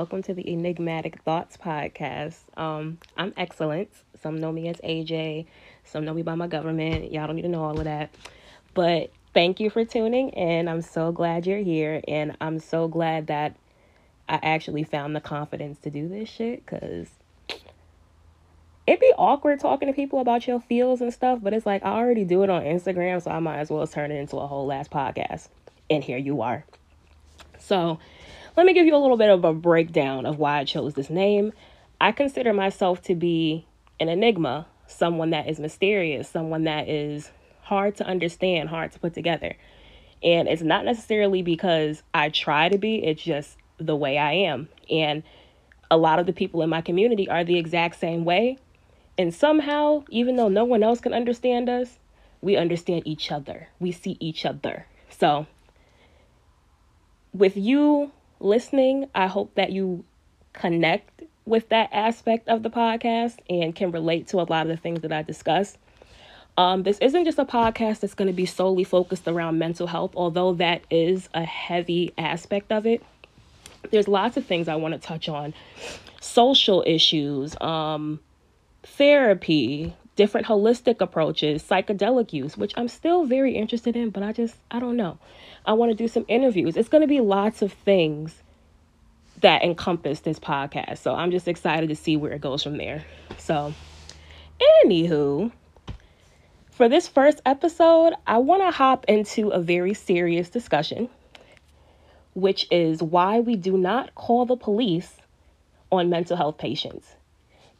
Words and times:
Welcome 0.00 0.22
to 0.22 0.32
the 0.32 0.50
Enigmatic 0.50 1.20
Thoughts 1.24 1.58
podcast. 1.58 2.36
Um, 2.56 2.96
I'm 3.18 3.34
Excellence. 3.36 4.02
Some 4.22 4.40
know 4.40 4.50
me 4.50 4.68
as 4.68 4.76
AJ, 4.76 5.44
some 5.84 6.06
know 6.06 6.14
me 6.14 6.22
by 6.22 6.34
my 6.36 6.46
government. 6.46 7.12
Y'all 7.12 7.26
don't 7.26 7.36
need 7.36 7.42
to 7.42 7.48
know 7.48 7.62
all 7.62 7.78
of 7.78 7.84
that. 7.84 8.08
But 8.72 9.12
thank 9.34 9.60
you 9.60 9.68
for 9.68 9.84
tuning 9.84 10.30
in. 10.30 10.68
I'm 10.68 10.80
so 10.80 11.12
glad 11.12 11.46
you're 11.46 11.58
here, 11.58 12.00
and 12.08 12.34
I'm 12.40 12.60
so 12.60 12.88
glad 12.88 13.26
that 13.26 13.56
I 14.26 14.40
actually 14.42 14.84
found 14.84 15.14
the 15.14 15.20
confidence 15.20 15.78
to 15.80 15.90
do 15.90 16.08
this 16.08 16.30
shit 16.30 16.64
because 16.64 17.08
it'd 18.86 19.00
be 19.00 19.12
awkward 19.18 19.60
talking 19.60 19.86
to 19.86 19.92
people 19.92 20.20
about 20.20 20.46
your 20.46 20.60
feels 20.60 21.02
and 21.02 21.12
stuff, 21.12 21.40
but 21.42 21.52
it's 21.52 21.66
like 21.66 21.84
I 21.84 21.90
already 21.90 22.24
do 22.24 22.42
it 22.42 22.48
on 22.48 22.62
Instagram, 22.62 23.22
so 23.22 23.32
I 23.32 23.38
might 23.38 23.58
as 23.58 23.68
well 23.68 23.86
turn 23.86 24.10
it 24.10 24.16
into 24.16 24.38
a 24.38 24.46
whole 24.46 24.64
last 24.64 24.90
podcast. 24.90 25.48
And 25.90 26.02
here 26.02 26.16
you 26.16 26.40
are. 26.40 26.64
So, 27.58 27.98
let 28.60 28.66
me 28.66 28.74
give 28.74 28.84
you 28.84 28.94
a 28.94 28.98
little 28.98 29.16
bit 29.16 29.30
of 29.30 29.42
a 29.42 29.54
breakdown 29.54 30.26
of 30.26 30.38
why 30.38 30.58
I 30.58 30.64
chose 30.64 30.92
this 30.92 31.08
name. 31.08 31.54
I 31.98 32.12
consider 32.12 32.52
myself 32.52 33.00
to 33.04 33.14
be 33.14 33.64
an 33.98 34.10
enigma, 34.10 34.66
someone 34.86 35.30
that 35.30 35.48
is 35.48 35.58
mysterious, 35.58 36.28
someone 36.28 36.64
that 36.64 36.86
is 36.86 37.30
hard 37.62 37.96
to 37.96 38.04
understand, 38.04 38.68
hard 38.68 38.92
to 38.92 38.98
put 38.98 39.14
together. 39.14 39.56
And 40.22 40.46
it's 40.46 40.60
not 40.60 40.84
necessarily 40.84 41.40
because 41.40 42.02
I 42.12 42.28
try 42.28 42.68
to 42.68 42.76
be, 42.76 43.02
it's 43.02 43.22
just 43.22 43.56
the 43.78 43.96
way 43.96 44.18
I 44.18 44.32
am. 44.32 44.68
And 44.90 45.22
a 45.90 45.96
lot 45.96 46.18
of 46.18 46.26
the 46.26 46.34
people 46.34 46.60
in 46.60 46.68
my 46.68 46.82
community 46.82 47.30
are 47.30 47.44
the 47.44 47.56
exact 47.56 47.98
same 47.98 48.26
way. 48.26 48.58
And 49.16 49.32
somehow, 49.32 50.04
even 50.10 50.36
though 50.36 50.48
no 50.48 50.64
one 50.64 50.82
else 50.82 51.00
can 51.00 51.14
understand 51.14 51.70
us, 51.70 51.98
we 52.42 52.58
understand 52.58 53.04
each 53.06 53.32
other. 53.32 53.68
We 53.78 53.90
see 53.90 54.18
each 54.20 54.44
other. 54.44 54.84
So, 55.08 55.46
with 57.32 57.56
you 57.56 58.12
listening, 58.40 59.08
I 59.14 59.26
hope 59.26 59.54
that 59.54 59.70
you 59.70 60.04
connect 60.52 61.22
with 61.46 61.68
that 61.68 61.90
aspect 61.92 62.48
of 62.48 62.62
the 62.62 62.70
podcast 62.70 63.38
and 63.48 63.74
can 63.74 63.90
relate 63.90 64.28
to 64.28 64.38
a 64.38 64.42
lot 64.42 64.62
of 64.62 64.68
the 64.68 64.76
things 64.76 65.00
that 65.00 65.12
I 65.12 65.22
discuss. 65.22 65.76
Um, 66.56 66.82
this 66.82 66.98
isn't 66.98 67.24
just 67.24 67.38
a 67.38 67.44
podcast 67.44 68.00
that's 68.00 68.14
going 68.14 68.26
to 68.26 68.34
be 68.34 68.46
solely 68.46 68.84
focused 68.84 69.26
around 69.26 69.58
mental 69.58 69.86
health, 69.86 70.12
although 70.14 70.52
that 70.54 70.82
is 70.90 71.28
a 71.32 71.44
heavy 71.44 72.12
aspect 72.18 72.72
of 72.72 72.86
it. 72.86 73.02
There's 73.90 74.08
lots 74.08 74.36
of 74.36 74.44
things 74.44 74.68
I 74.68 74.76
want 74.76 74.92
to 74.94 75.00
touch 75.00 75.28
on 75.28 75.54
social 76.20 76.84
issues, 76.86 77.58
um, 77.60 78.20
therapy, 78.82 79.94
different 80.16 80.46
holistic 80.46 81.00
approaches, 81.00 81.62
psychedelic 81.62 82.32
use, 82.32 82.56
which 82.56 82.74
I'm 82.76 82.88
still 82.88 83.24
very 83.24 83.54
interested 83.54 83.96
in, 83.96 84.10
but 84.10 84.22
I 84.22 84.32
just, 84.32 84.56
I 84.70 84.78
don't 84.78 84.96
know. 84.96 85.18
I 85.64 85.72
want 85.72 85.90
to 85.90 85.96
do 85.96 86.08
some 86.08 86.24
interviews. 86.28 86.76
It's 86.76 86.88
going 86.88 87.02
to 87.02 87.08
be 87.08 87.20
lots 87.20 87.62
of 87.62 87.72
things 87.72 88.42
that 89.40 89.62
encompass 89.62 90.20
this 90.20 90.38
podcast. 90.38 90.98
So 90.98 91.14
I'm 91.14 91.30
just 91.30 91.48
excited 91.48 91.88
to 91.88 91.96
see 91.96 92.16
where 92.16 92.32
it 92.32 92.40
goes 92.40 92.62
from 92.62 92.76
there. 92.76 93.04
So, 93.38 93.72
anywho, 94.84 95.52
for 96.70 96.88
this 96.88 97.08
first 97.08 97.40
episode, 97.46 98.14
I 98.26 98.38
want 98.38 98.62
to 98.62 98.70
hop 98.70 99.04
into 99.06 99.48
a 99.48 99.60
very 99.60 99.94
serious 99.94 100.48
discussion, 100.48 101.08
which 102.34 102.66
is 102.70 103.02
why 103.02 103.40
we 103.40 103.56
do 103.56 103.76
not 103.76 104.14
call 104.14 104.46
the 104.46 104.56
police 104.56 105.16
on 105.92 106.10
mental 106.10 106.36
health 106.36 106.58
patients. 106.58 107.16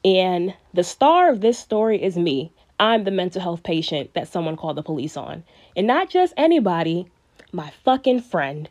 And 0.05 0.55
the 0.73 0.85
star 0.85 1.31
of 1.31 1.41
this 1.41 1.59
story 1.59 2.03
is 2.03 2.17
me. 2.17 2.53
I'm 2.79 3.05
the 3.05 3.11
mental 3.11 3.43
health 3.43 3.63
patient 3.63 4.15
that 4.15 4.29
someone 4.29 4.57
called 4.57 4.77
the 4.77 4.83
police 4.83 5.17
on. 5.17 5.45
And 5.77 5.87
not 5.87 6.09
just 6.09 6.33
anybody, 6.37 7.07
my 7.53 7.71
fucking 7.85 8.23
friend, 8.23 8.69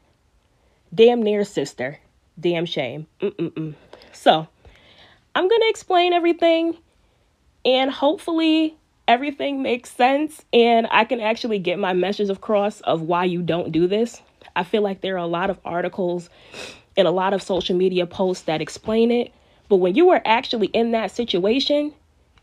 damn 0.93 1.21
near 1.21 1.43
sister. 1.43 1.99
Damn 2.39 2.65
shame. 2.65 3.05
Mm-mm-mm. 3.21 3.75
So, 4.11 4.47
I'm 5.35 5.47
going 5.47 5.61
to 5.61 5.69
explain 5.69 6.13
everything 6.13 6.77
and 7.63 7.91
hopefully 7.91 8.75
everything 9.07 9.61
makes 9.61 9.91
sense 9.91 10.43
and 10.53 10.87
I 10.91 11.03
can 11.03 11.19
actually 11.19 11.59
get 11.59 11.79
my 11.79 11.93
message 11.93 12.29
across 12.29 12.81
of 12.81 13.01
why 13.01 13.25
you 13.25 13.41
don't 13.41 13.71
do 13.71 13.87
this. 13.87 14.21
I 14.55 14.63
feel 14.63 14.81
like 14.81 15.01
there 15.01 15.15
are 15.15 15.17
a 15.17 15.27
lot 15.27 15.49
of 15.49 15.59
articles 15.63 16.29
and 16.97 17.07
a 17.07 17.11
lot 17.11 17.33
of 17.33 17.41
social 17.41 17.75
media 17.75 18.05
posts 18.05 18.45
that 18.45 18.61
explain 18.61 19.11
it, 19.11 19.31
but 19.69 19.77
when 19.77 19.95
you 19.95 20.09
are 20.09 20.21
actually 20.25 20.67
in 20.67 20.91
that 20.91 21.11
situation, 21.11 21.93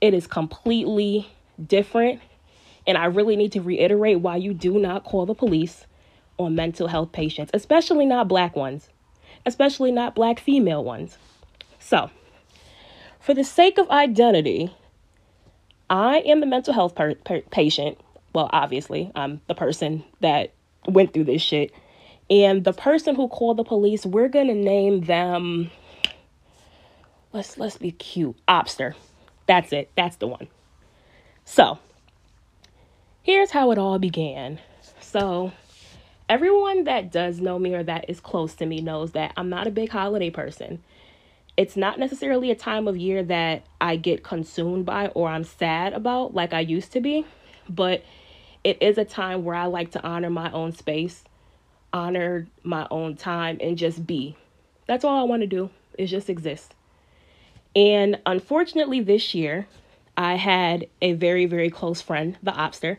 it 0.00 0.14
is 0.14 0.26
completely 0.26 1.28
different. 1.64 2.20
And 2.86 2.96
I 2.96 3.06
really 3.06 3.34
need 3.34 3.52
to 3.52 3.60
reiterate 3.60 4.20
why 4.20 4.36
you 4.36 4.54
do 4.54 4.78
not 4.78 5.04
call 5.04 5.26
the 5.26 5.34
police 5.34 5.86
on 6.38 6.54
mental 6.54 6.86
health 6.86 7.10
patients, 7.12 7.50
especially 7.52 8.06
not 8.06 8.28
black 8.28 8.54
ones, 8.54 8.88
especially 9.44 9.90
not 9.90 10.14
black 10.14 10.38
female 10.38 10.84
ones. 10.84 11.18
So, 11.80 12.10
for 13.18 13.34
the 13.34 13.42
sake 13.44 13.78
of 13.78 13.90
identity, 13.90 14.72
I 15.90 16.18
am 16.18 16.40
the 16.40 16.46
mental 16.46 16.74
health 16.74 16.94
per- 16.94 17.14
per- 17.16 17.42
patient. 17.42 17.98
Well, 18.32 18.48
obviously, 18.52 19.10
I'm 19.16 19.40
the 19.48 19.54
person 19.54 20.04
that 20.20 20.52
went 20.86 21.12
through 21.12 21.24
this 21.24 21.42
shit. 21.42 21.72
And 22.28 22.64
the 22.64 22.72
person 22.72 23.14
who 23.14 23.28
called 23.28 23.56
the 23.56 23.64
police, 23.64 24.04
we're 24.04 24.28
going 24.28 24.48
to 24.48 24.54
name 24.54 25.02
them 25.02 25.70
let's 27.36 27.58
let's 27.58 27.76
be 27.76 27.92
cute. 27.92 28.36
Obster. 28.48 28.94
That's 29.46 29.72
it. 29.72 29.90
That's 29.94 30.16
the 30.16 30.26
one. 30.26 30.48
So, 31.44 31.78
here's 33.22 33.50
how 33.50 33.70
it 33.70 33.78
all 33.78 33.98
began. 33.98 34.58
So, 35.00 35.52
everyone 36.28 36.84
that 36.84 37.12
does 37.12 37.38
know 37.38 37.58
me 37.58 37.74
or 37.74 37.82
that 37.84 38.06
is 38.08 38.20
close 38.20 38.54
to 38.54 38.66
me 38.66 38.80
knows 38.80 39.12
that 39.12 39.32
I'm 39.36 39.50
not 39.50 39.66
a 39.66 39.70
big 39.70 39.90
holiday 39.90 40.30
person. 40.30 40.82
It's 41.56 41.76
not 41.76 41.98
necessarily 41.98 42.50
a 42.50 42.56
time 42.56 42.88
of 42.88 42.96
year 42.96 43.22
that 43.22 43.64
I 43.80 43.96
get 43.96 44.24
consumed 44.24 44.86
by 44.86 45.08
or 45.08 45.28
I'm 45.28 45.44
sad 45.44 45.92
about 45.92 46.34
like 46.34 46.52
I 46.52 46.60
used 46.60 46.92
to 46.92 47.00
be, 47.00 47.26
but 47.68 48.02
it 48.64 48.78
is 48.80 48.98
a 48.98 49.04
time 49.04 49.44
where 49.44 49.54
I 49.54 49.66
like 49.66 49.92
to 49.92 50.02
honor 50.02 50.30
my 50.30 50.50
own 50.52 50.72
space, 50.72 51.22
honor 51.92 52.46
my 52.64 52.88
own 52.90 53.14
time, 53.14 53.58
and 53.60 53.78
just 53.78 54.06
be. 54.06 54.36
That's 54.86 55.04
all 55.04 55.20
I 55.20 55.24
want 55.24 55.42
to 55.42 55.46
do 55.46 55.70
is 55.98 56.10
just 56.10 56.28
exist. 56.28 56.74
And 57.76 58.18
unfortunately, 58.26 59.00
this 59.00 59.34
year, 59.34 59.68
I 60.16 60.34
had 60.34 60.88
a 61.00 61.12
very, 61.12 61.46
very 61.46 61.70
close 61.70 62.00
friend, 62.02 62.36
the 62.42 62.50
Obster, 62.50 62.96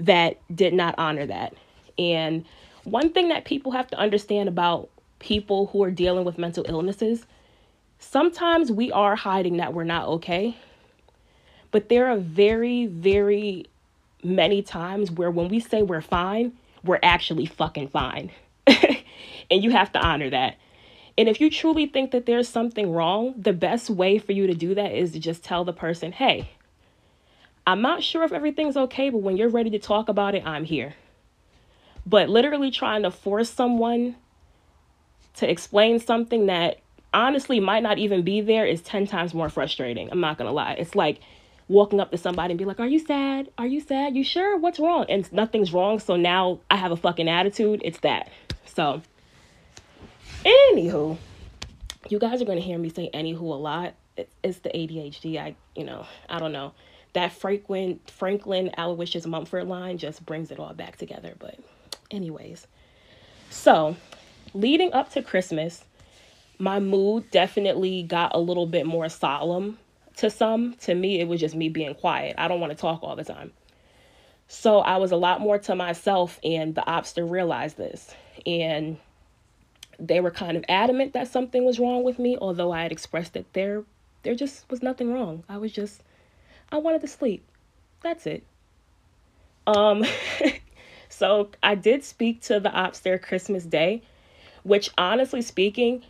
that 0.00 0.38
did 0.54 0.74
not 0.74 0.96
honor 0.98 1.26
that. 1.26 1.54
And 1.98 2.44
one 2.82 3.10
thing 3.10 3.28
that 3.28 3.44
people 3.44 3.72
have 3.72 3.86
to 3.88 3.98
understand 3.98 4.48
about 4.48 4.88
people 5.20 5.66
who 5.68 5.84
are 5.84 5.92
dealing 5.92 6.24
with 6.24 6.38
mental 6.38 6.64
illnesses 6.68 7.26
sometimes 7.98 8.70
we 8.70 8.92
are 8.92 9.16
hiding 9.16 9.56
that 9.58 9.74
we're 9.74 9.84
not 9.84 10.08
okay. 10.08 10.56
But 11.70 11.88
there 11.88 12.08
are 12.08 12.16
very, 12.16 12.86
very 12.86 13.66
many 14.22 14.62
times 14.62 15.10
where 15.10 15.30
when 15.30 15.48
we 15.48 15.60
say 15.60 15.82
we're 15.82 16.00
fine, 16.00 16.52
we're 16.84 17.00
actually 17.02 17.46
fucking 17.46 17.88
fine. 17.88 18.30
and 18.66 19.62
you 19.64 19.70
have 19.70 19.92
to 19.92 19.98
honor 20.00 20.30
that. 20.30 20.56
And 21.18 21.28
if 21.28 21.40
you 21.40 21.50
truly 21.50 21.86
think 21.86 22.10
that 22.10 22.26
there's 22.26 22.48
something 22.48 22.92
wrong, 22.92 23.34
the 23.38 23.52
best 23.52 23.88
way 23.88 24.18
for 24.18 24.32
you 24.32 24.46
to 24.46 24.54
do 24.54 24.74
that 24.74 24.92
is 24.92 25.12
to 25.12 25.18
just 25.18 25.42
tell 25.42 25.64
the 25.64 25.72
person, 25.72 26.12
hey, 26.12 26.50
I'm 27.66 27.80
not 27.80 28.02
sure 28.02 28.22
if 28.22 28.32
everything's 28.32 28.76
okay, 28.76 29.10
but 29.10 29.22
when 29.22 29.36
you're 29.36 29.48
ready 29.48 29.70
to 29.70 29.78
talk 29.78 30.08
about 30.08 30.34
it, 30.34 30.46
I'm 30.46 30.64
here. 30.64 30.94
But 32.04 32.28
literally 32.28 32.70
trying 32.70 33.02
to 33.02 33.10
force 33.10 33.50
someone 33.50 34.16
to 35.36 35.50
explain 35.50 35.98
something 35.98 36.46
that 36.46 36.78
honestly 37.12 37.60
might 37.60 37.82
not 37.82 37.98
even 37.98 38.22
be 38.22 38.40
there 38.40 38.66
is 38.66 38.82
10 38.82 39.06
times 39.06 39.34
more 39.34 39.48
frustrating. 39.48 40.10
I'm 40.10 40.20
not 40.20 40.38
going 40.38 40.46
to 40.46 40.52
lie. 40.52 40.72
It's 40.74 40.94
like 40.94 41.20
walking 41.68 41.98
up 41.98 42.10
to 42.10 42.18
somebody 42.18 42.52
and 42.52 42.58
be 42.58 42.64
like, 42.64 42.78
Are 42.78 42.86
you 42.86 42.98
sad? 42.98 43.50
Are 43.58 43.66
you 43.66 43.80
sad? 43.80 44.14
You 44.14 44.22
sure? 44.22 44.56
What's 44.56 44.78
wrong? 44.78 45.06
And 45.08 45.30
nothing's 45.32 45.72
wrong. 45.72 45.98
So 45.98 46.16
now 46.16 46.60
I 46.70 46.76
have 46.76 46.92
a 46.92 46.96
fucking 46.96 47.28
attitude. 47.28 47.82
It's 47.84 48.00
that. 48.00 48.30
So, 48.64 49.02
anywho, 50.44 51.16
you 52.08 52.18
guys 52.18 52.40
are 52.40 52.44
going 52.44 52.58
to 52.58 52.64
hear 52.64 52.78
me 52.78 52.88
say 52.88 53.10
anywho 53.12 53.40
a 53.40 53.44
lot. 53.44 53.94
It's 54.42 54.58
the 54.58 54.70
ADHD. 54.70 55.38
I, 55.38 55.56
you 55.74 55.84
know, 55.84 56.06
I 56.28 56.38
don't 56.38 56.52
know. 56.52 56.72
That 57.12 57.32
Franklin, 57.32 58.00
Franklin 58.06 58.70
Aloysius 58.76 59.26
Mumford 59.26 59.68
line 59.68 59.98
just 59.98 60.24
brings 60.24 60.50
it 60.50 60.58
all 60.58 60.74
back 60.74 60.96
together. 60.96 61.34
But 61.38 61.58
anyways. 62.10 62.66
So, 63.50 63.96
leading 64.54 64.92
up 64.92 65.10
to 65.12 65.22
Christmas, 65.22 65.84
my 66.58 66.80
mood 66.80 67.30
definitely 67.30 68.02
got 68.02 68.34
a 68.34 68.38
little 68.38 68.66
bit 68.66 68.86
more 68.86 69.08
solemn 69.08 69.78
to 70.16 70.30
some. 70.30 70.74
To 70.82 70.94
me, 70.94 71.20
it 71.20 71.28
was 71.28 71.40
just 71.40 71.54
me 71.54 71.68
being 71.68 71.94
quiet. 71.94 72.34
I 72.38 72.48
don't 72.48 72.60
want 72.60 72.72
to 72.72 72.76
talk 72.76 73.02
all 73.02 73.16
the 73.16 73.24
time. 73.24 73.52
So, 74.48 74.78
I 74.80 74.98
was 74.98 75.12
a 75.12 75.16
lot 75.16 75.40
more 75.40 75.58
to 75.58 75.74
myself, 75.74 76.38
and 76.44 76.74
the 76.74 76.82
obster 76.82 77.28
realized 77.28 77.76
this. 77.76 78.14
And 78.44 78.98
they 79.98 80.20
were 80.20 80.30
kind 80.30 80.56
of 80.56 80.64
adamant 80.68 81.12
that 81.14 81.28
something 81.28 81.64
was 81.64 81.78
wrong 81.78 82.04
with 82.04 82.18
me, 82.18 82.36
although 82.40 82.72
I 82.72 82.82
had 82.82 82.92
expressed 82.92 83.34
that 83.34 83.52
there 83.52 83.84
there 84.22 84.34
just 84.34 84.70
was 84.70 84.82
nothing 84.82 85.12
wrong. 85.12 85.44
I 85.48 85.58
was 85.58 85.72
just 85.72 86.02
I 86.70 86.78
wanted 86.78 87.00
to 87.02 87.08
sleep. 87.08 87.44
That's 88.02 88.26
it. 88.26 88.44
Um 89.66 90.04
So 91.16 91.48
I 91.62 91.74
did 91.76 92.04
speak 92.04 92.42
to 92.42 92.60
the 92.60 92.68
obster 92.68 93.20
Christmas 93.20 93.64
Day, 93.64 94.02
which 94.64 94.90
honestly 94.98 95.40
speaking 95.40 96.04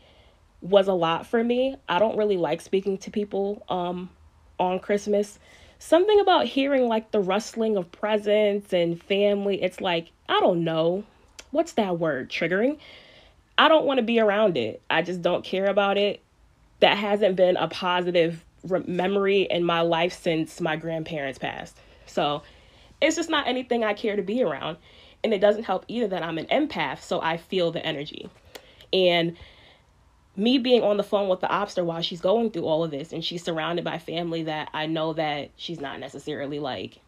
was 0.60 0.88
a 0.88 0.94
lot 0.94 1.28
for 1.28 1.44
me. 1.44 1.76
I 1.88 2.00
don't 2.00 2.16
really 2.16 2.36
like 2.36 2.60
speaking 2.60 2.98
to 2.98 3.10
people 3.12 3.62
um, 3.68 4.10
on 4.58 4.80
Christmas. 4.80 5.38
Something 5.78 6.18
about 6.18 6.46
hearing 6.46 6.88
like 6.88 7.12
the 7.12 7.20
rustling 7.20 7.76
of 7.76 7.92
presents 7.92 8.72
and 8.72 9.00
family, 9.00 9.62
it's 9.62 9.80
like, 9.80 10.08
I 10.28 10.40
don't 10.40 10.64
know. 10.64 11.04
What's 11.52 11.74
that 11.74 12.00
word? 12.00 12.28
Triggering. 12.28 12.78
I 13.58 13.68
don't 13.68 13.86
want 13.86 13.98
to 13.98 14.02
be 14.02 14.20
around 14.20 14.56
it. 14.56 14.82
I 14.90 15.02
just 15.02 15.22
don't 15.22 15.44
care 15.44 15.66
about 15.66 15.96
it. 15.96 16.20
That 16.80 16.96
hasn't 16.98 17.36
been 17.36 17.56
a 17.56 17.68
positive 17.68 18.44
re- 18.64 18.84
memory 18.86 19.42
in 19.42 19.64
my 19.64 19.80
life 19.80 20.12
since 20.12 20.60
my 20.60 20.76
grandparents 20.76 21.38
passed. 21.38 21.76
So 22.06 22.42
it's 23.00 23.16
just 23.16 23.30
not 23.30 23.46
anything 23.46 23.84
I 23.84 23.94
care 23.94 24.16
to 24.16 24.22
be 24.22 24.42
around. 24.42 24.76
And 25.24 25.32
it 25.32 25.40
doesn't 25.40 25.64
help 25.64 25.84
either 25.88 26.08
that 26.08 26.22
I'm 26.22 26.38
an 26.38 26.46
empath, 26.46 27.00
so 27.00 27.20
I 27.20 27.36
feel 27.38 27.72
the 27.72 27.84
energy. 27.84 28.28
And 28.92 29.36
me 30.36 30.58
being 30.58 30.82
on 30.82 30.98
the 30.98 31.02
phone 31.02 31.28
with 31.28 31.40
the 31.40 31.46
obster 31.46 31.84
while 31.84 32.02
she's 32.02 32.20
going 32.20 32.50
through 32.50 32.66
all 32.66 32.84
of 32.84 32.90
this 32.90 33.12
and 33.12 33.24
she's 33.24 33.42
surrounded 33.42 33.84
by 33.84 33.98
family 33.98 34.42
that 34.44 34.68
I 34.74 34.86
know 34.86 35.14
that 35.14 35.50
she's 35.56 35.80
not 35.80 35.98
necessarily 35.98 36.58
like 36.58 37.00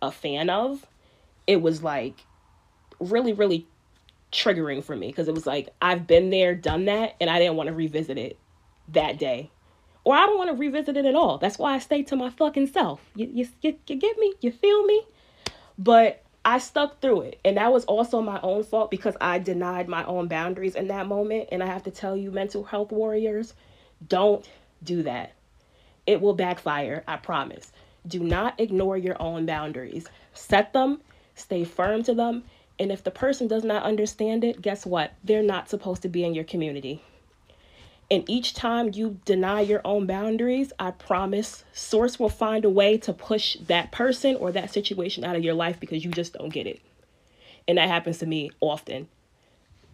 a 0.00 0.10
fan 0.10 0.48
of, 0.48 0.86
it 1.46 1.60
was 1.60 1.82
like 1.82 2.14
really, 2.98 3.34
really 3.34 3.66
triggering 4.34 4.82
for 4.82 4.96
me 4.96 5.06
because 5.06 5.28
it 5.28 5.34
was 5.34 5.46
like 5.46 5.70
I've 5.80 6.06
been 6.06 6.30
there, 6.30 6.54
done 6.54 6.86
that, 6.86 7.14
and 7.20 7.30
I 7.30 7.38
didn't 7.38 7.56
want 7.56 7.68
to 7.68 7.74
revisit 7.74 8.18
it 8.18 8.38
that 8.88 9.18
day. 9.18 9.50
Or 10.04 10.14
I 10.14 10.26
don't 10.26 10.36
want 10.36 10.50
to 10.50 10.56
revisit 10.56 10.96
it 10.98 11.06
at 11.06 11.14
all. 11.14 11.38
That's 11.38 11.58
why 11.58 11.74
I 11.74 11.78
stay 11.78 12.02
to 12.04 12.16
my 12.16 12.28
fucking 12.28 12.66
self. 12.66 13.00
You, 13.14 13.30
you, 13.32 13.48
you, 13.62 13.76
you 13.86 13.96
get 13.96 14.18
me? 14.18 14.34
You 14.42 14.50
feel 14.50 14.84
me? 14.84 15.02
But 15.78 16.22
I 16.44 16.58
stuck 16.58 17.00
through 17.00 17.22
it. 17.22 17.40
And 17.42 17.56
that 17.56 17.72
was 17.72 17.86
also 17.86 18.20
my 18.20 18.38
own 18.42 18.64
fault 18.64 18.90
because 18.90 19.16
I 19.18 19.38
denied 19.38 19.88
my 19.88 20.04
own 20.04 20.28
boundaries 20.28 20.74
in 20.74 20.88
that 20.88 21.06
moment. 21.06 21.48
And 21.50 21.62
I 21.62 21.66
have 21.66 21.84
to 21.84 21.90
tell 21.90 22.14
you, 22.14 22.30
mental 22.30 22.64
health 22.64 22.92
warriors, 22.92 23.54
don't 24.06 24.46
do 24.82 25.02
that. 25.04 25.32
It 26.06 26.20
will 26.20 26.34
backfire, 26.34 27.02
I 27.08 27.16
promise. 27.16 27.72
Do 28.06 28.20
not 28.20 28.60
ignore 28.60 28.98
your 28.98 29.16
own 29.22 29.46
boundaries. 29.46 30.06
Set 30.34 30.74
them, 30.74 31.00
stay 31.34 31.64
firm 31.64 32.02
to 32.02 32.12
them. 32.12 32.44
And 32.78 32.90
if 32.90 33.04
the 33.04 33.10
person 33.10 33.46
does 33.46 33.64
not 33.64 33.84
understand 33.84 34.44
it, 34.44 34.60
guess 34.60 34.84
what? 34.84 35.12
They're 35.22 35.42
not 35.42 35.68
supposed 35.68 36.02
to 36.02 36.08
be 36.08 36.24
in 36.24 36.34
your 36.34 36.44
community. 36.44 37.02
And 38.10 38.28
each 38.28 38.54
time 38.54 38.90
you 38.92 39.18
deny 39.24 39.60
your 39.60 39.80
own 39.84 40.06
boundaries, 40.06 40.72
I 40.78 40.90
promise 40.90 41.64
Source 41.72 42.18
will 42.18 42.28
find 42.28 42.64
a 42.64 42.70
way 42.70 42.98
to 42.98 43.12
push 43.12 43.56
that 43.66 43.92
person 43.92 44.36
or 44.36 44.52
that 44.52 44.72
situation 44.72 45.24
out 45.24 45.36
of 45.36 45.44
your 45.44 45.54
life 45.54 45.80
because 45.80 46.04
you 46.04 46.10
just 46.10 46.34
don't 46.34 46.52
get 46.52 46.66
it. 46.66 46.80
And 47.66 47.78
that 47.78 47.88
happens 47.88 48.18
to 48.18 48.26
me 48.26 48.50
often. 48.60 49.08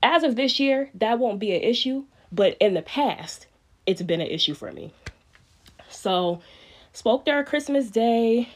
As 0.03 0.23
of 0.25 0.35
this 0.35 0.59
year, 0.59 0.91
that 0.95 1.19
won't 1.19 1.39
be 1.39 1.55
an 1.55 1.63
issue, 1.63 2.05
but 2.33 2.57
in 2.59 2.75
the 2.75 2.83
past, 2.83 3.47
it's 3.87 4.03
been 4.03 4.21
an 4.21 4.27
issue 4.27 4.55
for 4.55 4.73
me. 4.73 4.93
So, 5.89 6.41
spoke 6.93 7.25
there 7.25 7.45
Christmas 7.45 7.91
Day, 7.91 8.49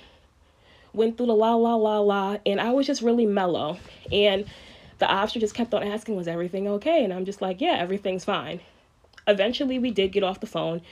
went 0.95 1.17
through 1.17 1.27
the 1.27 1.35
la 1.35 1.55
la 1.55 1.75
la 1.75 1.99
la, 1.99 2.39
and 2.47 2.61
I 2.61 2.71
was 2.71 2.87
just 2.87 3.03
really 3.03 3.27
mellow. 3.27 3.79
And 4.13 4.47
the 4.99 5.07
obster 5.07 5.41
just 5.41 5.55
kept 5.55 5.75
on 5.75 5.83
asking, 5.83 6.17
Was 6.17 6.29
everything 6.29 6.69
okay? 6.69 7.05
And 7.05 7.13
I'm 7.13 7.25
just 7.25 7.43
like, 7.43 7.61
Yeah, 7.61 7.77
everything's 7.79 8.25
fine 8.25 8.61
eventually 9.27 9.79
we 9.79 9.91
did 9.91 10.13
get 10.13 10.23
off 10.23 10.41
the 10.41 10.47
phone 10.47 10.83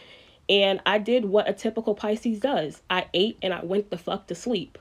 and 0.48 0.80
I 0.84 0.98
did 0.98 1.24
what 1.24 1.48
a 1.48 1.52
typical 1.52 1.94
Pisces 1.94 2.40
does. 2.40 2.82
I 2.90 3.06
ate 3.14 3.38
and 3.42 3.54
I 3.54 3.64
went 3.64 3.90
the 3.90 3.98
fuck 3.98 4.26
to 4.26 4.34
sleep. 4.34 4.78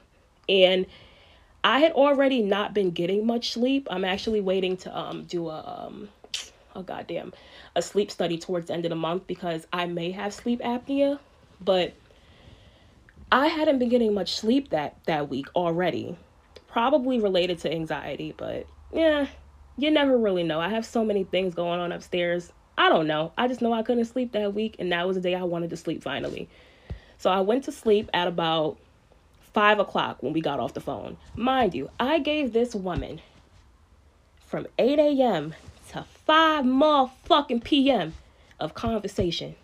And 0.50 0.86
I 1.64 1.80
had 1.80 1.92
already 1.92 2.42
not 2.42 2.74
been 2.74 2.92
getting 2.92 3.26
much 3.26 3.52
sleep. 3.52 3.88
I'm 3.92 4.04
actually 4.04 4.42
waiting 4.42 4.78
to 4.78 4.98
um 4.98 5.26
do 5.26 5.50
a 5.50 5.86
um 5.88 6.10
oh 6.76 6.82
goddamn 6.82 7.34
a 7.76 7.82
sleep 7.82 8.10
study 8.10 8.38
towards 8.38 8.68
the 8.68 8.74
end 8.74 8.86
of 8.86 8.90
the 8.90 8.96
month 8.96 9.28
because 9.28 9.68
I 9.72 9.86
may 9.86 10.12
have 10.12 10.34
sleep 10.34 10.62
apnea, 10.62 11.20
but 11.60 11.94
I 13.32 13.48
hadn't 13.48 13.80
been 13.80 13.90
getting 13.90 14.14
much 14.14 14.36
sleep 14.36 14.72
that 14.72 14.98
that 15.06 15.30
week 15.30 15.46
already. 15.56 16.18
Probably 16.68 17.20
related 17.20 17.60
to 17.60 17.72
anxiety, 17.72 18.34
but 18.36 18.68
yeah, 18.94 19.28
you 19.78 19.90
never 19.90 20.18
really 20.18 20.44
know. 20.44 20.60
I 20.60 20.70
have 20.70 20.86
so 20.86 21.06
many 21.06 21.24
things 21.24 21.56
going 21.56 21.80
on 21.80 21.92
upstairs. 21.92 22.52
I 22.78 22.90
don't 22.90 23.08
know. 23.08 23.32
I 23.38 23.48
just 23.48 23.62
know 23.62 23.74
I 23.74 23.84
couldn't 23.84 24.06
sleep 24.06 24.34
that 24.34 24.54
week, 24.54 24.76
and 24.80 24.92
that 24.92 25.08
was 25.08 25.16
the 25.16 25.22
day 25.22 25.36
I 25.36 25.44
wanted 25.44 25.70
to 25.70 25.78
sleep 25.78 26.04
finally. 26.04 26.50
So 27.18 27.30
I 27.30 27.42
went 27.42 27.66
to 27.66 27.72
sleep 27.72 28.10
at 28.14 28.28
about 28.28 28.78
five 29.54 29.80
o'clock 29.80 30.24
when 30.24 30.34
we 30.34 30.42
got 30.42 30.60
off 30.60 30.74
the 30.74 30.82
phone. 30.82 31.18
Mind 31.36 31.74
you, 31.74 31.90
I 32.00 32.20
gave 32.20 32.52
this 32.52 32.74
woman 32.74 33.22
from 34.46 34.68
8 34.78 35.00
a.m. 35.00 35.54
to 35.92 36.06
5 36.26 36.66
motherfucking 36.66 37.64
p.m. 37.64 38.14
of 38.60 38.74
conversation. 38.74 39.56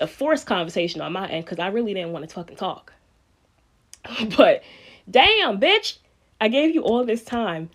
A 0.00 0.06
forced 0.06 0.46
conversation 0.46 1.00
on 1.00 1.12
my 1.12 1.28
end 1.28 1.44
because 1.44 1.58
I 1.58 1.68
really 1.68 1.94
didn't 1.94 2.12
want 2.12 2.28
to 2.28 2.34
fucking 2.34 2.56
talk. 2.56 2.92
but 4.36 4.62
damn, 5.10 5.60
bitch, 5.60 5.98
I 6.40 6.48
gave 6.48 6.74
you 6.74 6.82
all 6.82 7.04
this 7.04 7.24
time 7.24 7.70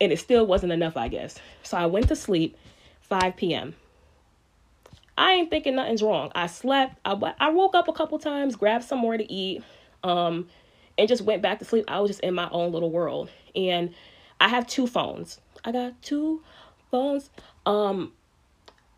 and 0.00 0.12
it 0.12 0.18
still 0.18 0.46
wasn't 0.46 0.72
enough, 0.72 0.96
I 0.96 1.08
guess. 1.08 1.38
So 1.62 1.76
I 1.76 1.86
went 1.86 2.08
to 2.08 2.16
sleep 2.16 2.56
5 3.02 3.36
p.m. 3.36 3.74
I 5.18 5.32
ain't 5.32 5.50
thinking 5.50 5.76
nothing's 5.76 6.02
wrong. 6.02 6.30
I 6.34 6.46
slept. 6.46 6.98
I, 7.04 7.34
I 7.40 7.50
woke 7.50 7.74
up 7.74 7.88
a 7.88 7.92
couple 7.92 8.18
times, 8.18 8.56
grabbed 8.56 8.84
some 8.84 8.98
more 8.98 9.16
to 9.16 9.32
eat, 9.32 9.62
um, 10.04 10.48
and 10.98 11.08
just 11.08 11.22
went 11.22 11.42
back 11.42 11.58
to 11.60 11.64
sleep. 11.64 11.84
I 11.88 12.00
was 12.00 12.10
just 12.10 12.20
in 12.20 12.34
my 12.34 12.48
own 12.50 12.72
little 12.72 12.90
world. 12.90 13.30
And 13.54 13.94
I 14.40 14.48
have 14.48 14.66
two 14.66 14.86
phones. 14.86 15.40
I 15.64 15.72
got 15.72 16.00
two 16.02 16.42
phones. 16.90 17.30
Um, 17.64 18.12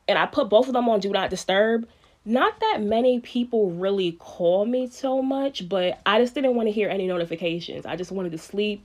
and 0.09 0.19
I 0.19 0.27
put 0.27 0.49
both 0.49 0.67
of 0.67 0.73
them 0.73 0.89
on 0.89 1.01
Do 1.01 1.11
Not 1.11 1.31
Disturb. 1.31 1.89
Not 2.29 2.61
that 2.61 2.83
many 2.83 3.21
people 3.21 3.71
really 3.71 4.13
call 4.13 4.67
me 4.67 4.87
so 4.87 5.23
much, 5.23 5.67
but 5.67 5.99
I 6.05 6.21
just 6.21 6.35
didn't 6.35 6.57
want 6.57 6.69
to 6.69 6.73
hear 6.73 6.91
any 6.91 7.07
notifications. 7.07 7.87
I 7.87 7.97
just 7.97 8.13
wanted 8.13 8.33
to 8.33 8.39
sleep 8.39 8.85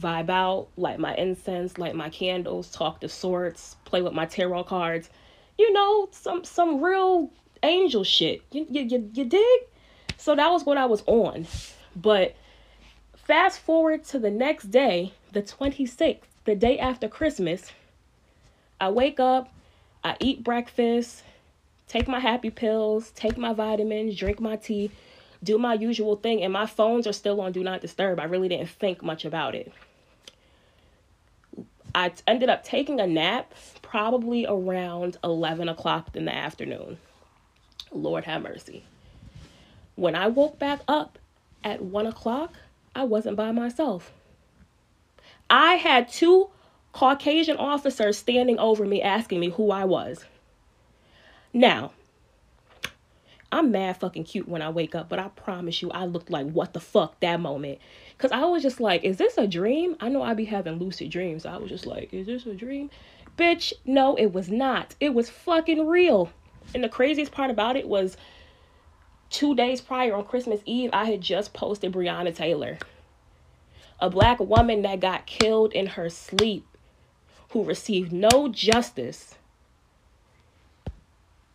vibe 0.00 0.30
out, 0.30 0.68
light 0.76 1.00
my 1.00 1.12
incense, 1.16 1.78
light 1.78 1.96
my 1.96 2.10
candles, 2.10 2.70
talk 2.70 3.00
to 3.00 3.08
Source, 3.08 3.74
play 3.86 4.02
with 4.02 4.12
my 4.12 4.24
tarot 4.24 4.62
cards. 4.64 5.10
You 5.58 5.72
know, 5.72 6.08
some 6.12 6.44
some 6.44 6.80
real 6.80 7.32
angel 7.64 8.04
shit. 8.04 8.42
You 8.52 8.68
you 8.70 8.82
you, 8.82 9.10
you 9.14 9.24
dig? 9.24 9.60
So 10.16 10.36
that 10.36 10.52
was 10.52 10.64
what 10.64 10.78
I 10.78 10.86
was 10.86 11.02
on. 11.06 11.48
But 11.96 12.36
fast 13.16 13.58
forward 13.58 14.04
to 14.04 14.20
the 14.20 14.30
next 14.30 14.70
day, 14.70 15.12
the 15.32 15.42
26th, 15.42 16.20
the 16.44 16.54
day 16.54 16.78
after 16.78 17.08
Christmas, 17.08 17.72
I 18.80 18.90
wake 18.90 19.18
up, 19.18 19.52
I 20.04 20.16
eat 20.20 20.44
breakfast, 20.44 21.24
take 21.86 22.08
my 22.08 22.20
happy 22.20 22.50
pills, 22.50 23.10
take 23.12 23.38
my 23.38 23.52
vitamins, 23.52 24.16
drink 24.16 24.40
my 24.40 24.56
tea, 24.56 24.90
do 25.42 25.58
my 25.58 25.74
usual 25.74 26.16
thing, 26.16 26.42
and 26.42 26.52
my 26.52 26.66
phones 26.66 27.06
are 27.06 27.12
still 27.12 27.40
on 27.40 27.52
Do 27.52 27.62
Not 27.62 27.80
Disturb. 27.80 28.18
I 28.18 28.24
really 28.24 28.48
didn't 28.48 28.68
think 28.68 29.02
much 29.02 29.24
about 29.24 29.54
it. 29.54 29.72
I 31.94 32.12
ended 32.26 32.50
up 32.50 32.62
taking 32.64 33.00
a 33.00 33.06
nap 33.06 33.54
probably 33.80 34.44
around 34.46 35.16
11 35.24 35.68
o'clock 35.68 36.14
in 36.14 36.26
the 36.26 36.34
afternoon. 36.34 36.98
Lord 37.92 38.24
have 38.24 38.42
mercy. 38.42 38.84
When 39.94 40.14
I 40.14 40.26
woke 40.26 40.58
back 40.58 40.80
up 40.88 41.18
at 41.64 41.80
1 41.80 42.06
o'clock, 42.06 42.52
I 42.94 43.04
wasn't 43.04 43.36
by 43.36 43.52
myself. 43.52 44.12
I 45.48 45.74
had 45.74 46.08
two 46.08 46.50
Caucasian 46.92 47.56
officers 47.56 48.18
standing 48.18 48.58
over 48.58 48.84
me 48.84 49.00
asking 49.00 49.40
me 49.40 49.50
who 49.50 49.70
I 49.70 49.84
was. 49.84 50.24
Now, 51.56 51.92
I'm 53.50 53.70
mad 53.70 53.96
fucking 53.96 54.24
cute 54.24 54.46
when 54.46 54.60
I 54.60 54.68
wake 54.68 54.94
up, 54.94 55.08
but 55.08 55.18
I 55.18 55.28
promise 55.28 55.80
you, 55.80 55.90
I 55.90 56.04
looked 56.04 56.28
like 56.28 56.50
what 56.50 56.74
the 56.74 56.80
fuck 56.80 57.18
that 57.20 57.40
moment. 57.40 57.78
Cause 58.18 58.30
I 58.30 58.44
was 58.44 58.62
just 58.62 58.78
like, 58.78 59.04
is 59.04 59.16
this 59.16 59.38
a 59.38 59.46
dream? 59.46 59.96
I 59.98 60.10
know 60.10 60.20
I 60.22 60.34
be 60.34 60.44
having 60.44 60.74
lucid 60.74 61.10
dreams. 61.10 61.46
I 61.46 61.56
was 61.56 61.70
just 61.70 61.86
like, 61.86 62.12
is 62.12 62.26
this 62.26 62.44
a 62.44 62.52
dream? 62.52 62.90
Bitch, 63.38 63.72
no, 63.86 64.16
it 64.16 64.34
was 64.34 64.50
not. 64.50 64.96
It 65.00 65.14
was 65.14 65.30
fucking 65.30 65.86
real. 65.86 66.30
And 66.74 66.84
the 66.84 66.90
craziest 66.90 67.32
part 67.32 67.50
about 67.50 67.76
it 67.76 67.88
was 67.88 68.18
two 69.30 69.54
days 69.54 69.80
prior 69.80 70.14
on 70.14 70.26
Christmas 70.26 70.60
Eve, 70.66 70.90
I 70.92 71.06
had 71.06 71.22
just 71.22 71.54
posted 71.54 71.90
Breonna 71.90 72.36
Taylor, 72.36 72.76
a 73.98 74.10
black 74.10 74.40
woman 74.40 74.82
that 74.82 75.00
got 75.00 75.24
killed 75.24 75.72
in 75.72 75.86
her 75.86 76.10
sleep, 76.10 76.66
who 77.52 77.64
received 77.64 78.12
no 78.12 78.48
justice. 78.52 79.36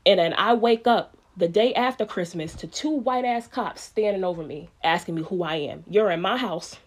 And 0.05 0.19
then 0.19 0.33
I 0.33 0.53
wake 0.53 0.87
up 0.87 1.17
the 1.37 1.47
day 1.47 1.73
after 1.73 2.05
Christmas 2.05 2.53
to 2.55 2.67
two 2.67 2.89
white 2.89 3.25
ass 3.25 3.47
cops 3.47 3.81
standing 3.81 4.23
over 4.23 4.43
me 4.43 4.69
asking 4.83 5.15
me 5.15 5.23
who 5.23 5.43
I 5.43 5.55
am. 5.55 5.83
You're 5.89 6.11
in 6.11 6.21
my 6.21 6.37
house. 6.37 6.77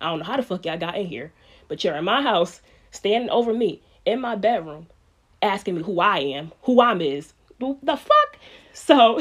I 0.00 0.10
don't 0.10 0.20
know 0.20 0.24
how 0.24 0.36
the 0.36 0.42
fuck 0.42 0.64
y'all 0.64 0.78
got 0.78 0.96
in 0.96 1.06
here, 1.06 1.32
but 1.68 1.82
you're 1.82 1.96
in 1.96 2.04
my 2.04 2.22
house 2.22 2.60
standing 2.90 3.30
over 3.30 3.52
me 3.52 3.80
in 4.04 4.20
my 4.20 4.36
bedroom 4.36 4.86
asking 5.42 5.76
me 5.76 5.82
who 5.82 6.00
I 6.00 6.18
am, 6.18 6.52
who 6.62 6.80
I'm 6.80 7.00
is. 7.00 7.32
The 7.58 7.96
fuck? 7.96 8.38
So 8.72 9.20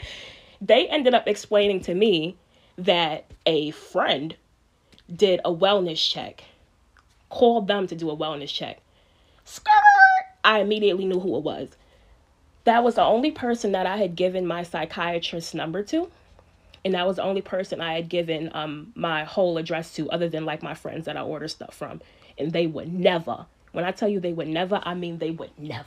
they 0.60 0.88
ended 0.88 1.14
up 1.14 1.26
explaining 1.26 1.80
to 1.82 1.94
me 1.94 2.36
that 2.76 3.24
a 3.46 3.70
friend 3.70 4.36
did 5.14 5.40
a 5.44 5.52
wellness 5.52 5.98
check 5.98 6.44
called 7.30 7.66
them 7.66 7.86
to 7.86 7.94
do 7.94 8.10
a 8.10 8.16
wellness 8.16 8.52
check. 8.52 8.80
Skirt! 9.44 9.72
I 10.44 10.60
immediately 10.60 11.04
knew 11.04 11.20
who 11.20 11.36
it 11.36 11.42
was. 11.42 11.70
That 12.64 12.84
was 12.84 12.96
the 12.96 13.02
only 13.02 13.30
person 13.30 13.72
that 13.72 13.86
I 13.86 13.96
had 13.96 14.14
given 14.14 14.46
my 14.46 14.62
psychiatrist's 14.62 15.54
number 15.54 15.82
to. 15.84 16.10
And 16.84 16.94
that 16.94 17.06
was 17.06 17.16
the 17.16 17.22
only 17.22 17.42
person 17.42 17.80
I 17.80 17.94
had 17.94 18.08
given 18.08 18.50
um, 18.54 18.92
my 18.94 19.24
whole 19.24 19.58
address 19.58 19.94
to, 19.94 20.10
other 20.10 20.28
than 20.28 20.44
like 20.44 20.62
my 20.62 20.74
friends 20.74 21.06
that 21.06 21.16
I 21.16 21.22
order 21.22 21.48
stuff 21.48 21.74
from. 21.74 22.00
And 22.36 22.52
they 22.52 22.66
would 22.66 22.92
never, 22.92 23.46
when 23.72 23.84
I 23.84 23.90
tell 23.90 24.08
you 24.08 24.20
they 24.20 24.32
would 24.32 24.48
never, 24.48 24.80
I 24.84 24.94
mean 24.94 25.18
they 25.18 25.30
would 25.30 25.50
never. 25.58 25.84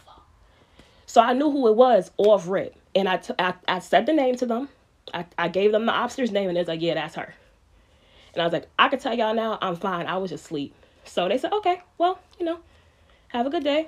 So 1.05 1.21
I 1.21 1.33
knew 1.33 1.51
who 1.51 1.67
it 1.67 1.75
was 1.75 2.11
off 2.17 2.47
rip. 2.47 2.75
And 2.93 3.07
I, 3.07 3.17
t- 3.17 3.33
I, 3.39 3.53
I 3.67 3.79
said 3.79 4.05
the 4.05 4.13
name 4.13 4.35
to 4.37 4.45
them. 4.45 4.69
I, 5.13 5.25
I 5.37 5.47
gave 5.47 5.71
them 5.71 5.85
the 5.85 5.91
obster's 5.91 6.31
name, 6.31 6.49
and 6.49 6.57
it's 6.57 6.67
like, 6.67 6.81
yeah, 6.81 6.93
that's 6.93 7.15
her. 7.15 7.33
And 8.33 8.41
I 8.41 8.45
was 8.45 8.53
like, 8.53 8.67
I 8.77 8.87
can 8.87 8.99
tell 8.99 9.13
y'all 9.13 9.33
now, 9.33 9.57
I'm 9.61 9.75
fine. 9.75 10.05
I 10.07 10.17
was 10.17 10.29
just 10.29 10.45
asleep. 10.45 10.73
So 11.03 11.27
they 11.27 11.37
said, 11.37 11.51
okay, 11.53 11.81
well, 11.97 12.19
you 12.39 12.45
know, 12.45 12.59
have 13.29 13.45
a 13.45 13.49
good 13.49 13.63
day. 13.63 13.87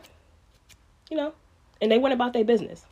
You 1.09 1.17
know, 1.17 1.33
and 1.81 1.91
they 1.91 1.97
went 1.97 2.13
about 2.13 2.33
their 2.33 2.43
business. 2.43 2.85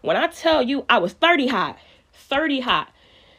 When 0.00 0.16
I 0.16 0.26
tell 0.26 0.62
you 0.62 0.84
I 0.88 0.98
was 0.98 1.12
30 1.12 1.48
hot, 1.48 1.78
30 2.12 2.60
hot. 2.60 2.92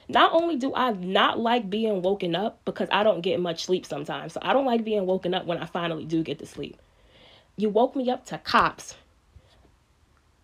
Not 0.10 0.34
only 0.34 0.58
do 0.58 0.74
I 0.76 0.92
not 0.92 1.40
like 1.40 1.70
being 1.70 2.02
woken 2.02 2.36
up 2.36 2.60
because 2.66 2.90
I 2.92 3.04
don't 3.04 3.22
get 3.22 3.40
much 3.40 3.66
sleep 3.66 3.86
sometimes. 3.86 4.34
So 4.34 4.40
I 4.44 4.54
don't 4.54 4.66
like 4.66 4.84
being 4.84 5.06
woken 5.06 5.34
up 5.34 5.46
when 5.46 5.58
I 5.58 5.66
finally 5.66 6.06
do 6.06 6.24
get 6.24 6.40
to 6.40 6.46
sleep. 6.46 6.78
You 7.56 7.70
woke 7.70 7.96
me 7.96 8.10
up 8.10 8.26
to 8.28 8.38
cops 8.38 8.96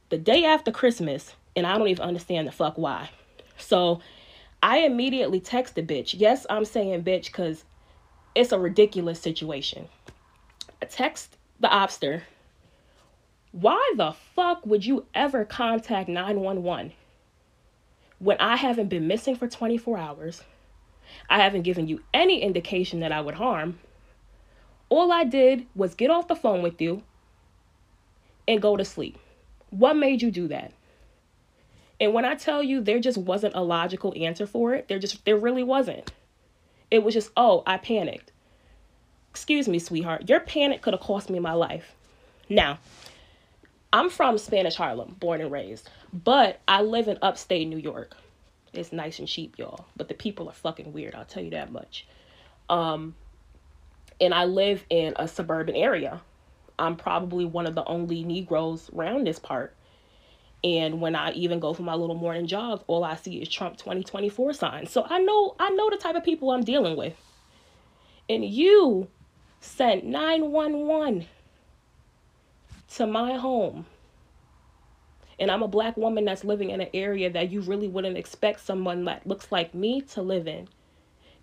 the 0.10 0.18
day 0.18 0.46
after 0.46 0.72
Christmas 0.72 1.36
and 1.56 1.68
I 1.68 1.78
don't 1.78 1.88
even 1.88 2.04
understand 2.04 2.48
the 2.48 2.52
fuck 2.52 2.78
why. 2.78 3.10
So 3.58 4.02
I 4.62 4.80
immediately 4.80 5.40
texted 5.40 5.76
the 5.76 5.84
bitch. 5.84 6.16
Yes, 6.18 6.46
I'm 6.50 6.66
saying 6.66 7.04
bitch 7.04 7.26
because 7.26 7.64
it's 8.36 8.52
a 8.52 8.60
ridiculous 8.60 9.20
situation. 9.20 9.88
I 10.82 10.86
text 10.86 11.38
the 11.60 11.68
obster. 11.68 12.22
Why 13.52 13.94
the 13.98 14.12
fuck 14.12 14.66
would 14.66 14.86
you 14.86 15.06
ever 15.16 15.44
contact 15.44 16.08
911 16.08 16.94
when 18.20 18.38
I 18.40 18.56
haven't 18.56 18.90
been 18.90 19.08
missing 19.08 19.36
for 19.36 19.48
24 19.48 19.98
hours? 19.98 20.44
I 21.30 21.42
haven't 21.42 21.64
given 21.64 21.88
you 21.88 22.04
any 22.14 22.42
indication 22.44 23.00
that 23.00 23.12
I 23.12 23.22
would 23.22 23.36
harm. 23.36 23.80
All 24.90 25.12
I 25.12 25.24
did 25.24 25.66
was 25.76 25.96
get 25.96 26.12
off 26.12 26.28
the 26.28 26.36
phone 26.36 26.62
with 26.62 26.80
you 26.80 27.02
and 28.48 28.62
go 28.62 28.78
to 28.78 28.86
sleep. 28.86 29.18
What 29.72 29.96
made 29.96 30.22
you 30.22 30.30
do 30.30 30.48
that? 30.50 30.74
And 32.00 32.14
when 32.14 32.26
I 32.26 32.36
tell 32.36 32.62
you 32.62 32.82
there 32.82 33.00
just 33.00 33.18
wasn't 33.18 33.56
a 33.56 33.62
logical 33.62 34.14
answer 34.16 34.46
for 34.46 34.74
it, 34.74 34.88
there 34.88 35.00
just 35.00 35.26
there 35.26 35.38
really 35.38 35.64
wasn't. 35.64 36.12
It 36.90 37.04
was 37.04 37.14
just, 37.14 37.32
"Oh, 37.36 37.62
I 37.66 37.78
panicked." 37.78 38.32
Excuse 39.32 39.68
me, 39.68 39.80
sweetheart. 39.80 40.30
Your 40.30 40.40
panic 40.40 40.82
could 40.82 40.94
have 40.94 41.02
cost 41.02 41.30
me 41.30 41.40
my 41.40 41.54
life. 41.54 41.96
Now, 42.48 42.80
I'm 43.92 44.10
from 44.10 44.38
Spanish 44.38 44.76
Harlem, 44.76 45.16
born 45.20 45.42
and 45.42 45.52
raised, 45.52 45.90
but 46.14 46.62
I 46.68 46.82
live 46.82 47.08
in 47.08 47.18
upstate 47.22 47.68
New 47.68 47.78
York. 47.78 48.16
It's 48.72 48.94
nice 48.94 49.18
and 49.18 49.28
cheap, 49.28 49.58
y'all, 49.58 49.86
but 49.98 50.08
the 50.08 50.14
people 50.14 50.48
are 50.48 50.54
fucking 50.54 50.94
weird, 50.94 51.16
I'll 51.16 51.26
tell 51.26 51.44
you 51.44 51.52
that 51.52 51.72
much. 51.72 52.08
Um 52.70 53.16
and 54.22 54.34
I 54.34 54.46
live 54.46 54.86
in 54.90 55.14
a 55.16 55.28
suburban 55.28 55.76
area. 55.76 56.22
I'm 56.78 56.96
probably 56.96 57.46
one 57.46 57.66
of 57.66 57.76
the 57.76 57.86
only 57.86 58.24
Negroes 58.24 58.90
around 58.94 59.26
this 59.26 59.40
part. 59.40 59.76
And 60.64 61.00
when 61.00 61.16
I 61.16 61.32
even 61.32 61.60
go 61.60 61.74
for 61.74 61.84
my 61.84 61.96
little 61.96 62.16
morning 62.16 62.48
jogs, 62.48 62.84
all 62.88 63.04
I 63.04 63.16
see 63.16 63.42
is 63.42 63.48
Trump 63.48 63.78
2024 63.78 64.54
signs. 64.54 64.92
So 64.92 65.06
I 65.10 65.20
know 65.20 65.56
I 65.60 65.70
know 65.70 65.90
the 65.90 65.98
type 65.98 66.16
of 66.16 66.24
people 66.24 66.52
I'm 66.52 66.64
dealing 66.64 66.98
with. 66.98 67.16
And 68.28 68.44
you 68.46 69.08
sent 69.62 70.06
911 70.06 71.26
to 72.96 73.08
my 73.08 73.34
home. 73.34 73.86
And 75.40 75.50
I'm 75.50 75.64
a 75.64 75.68
black 75.68 75.96
woman 75.96 76.26
that's 76.26 76.44
living 76.44 76.70
in 76.70 76.82
an 76.82 76.90
area 76.94 77.30
that 77.30 77.50
you 77.50 77.62
really 77.62 77.88
wouldn't 77.88 78.18
expect 78.18 78.60
someone 78.60 79.06
that 79.06 79.26
looks 79.26 79.52
like 79.52 79.74
me 79.74 80.02
to 80.02 80.22
live 80.22 80.48
in. 80.48 80.68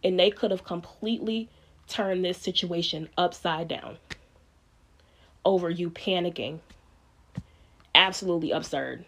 And 0.05 0.19
they 0.21 0.31
could 0.31 0.51
have 0.51 0.65
completely 0.65 1.49
turned 1.89 2.25
this 2.25 2.39
situation 2.39 3.09
upside 3.17 3.69
down 3.69 3.97
over 5.45 5.71
you 5.71 5.89
panicking 5.91 6.61
absolutely 7.95 8.51
absurd. 8.51 9.05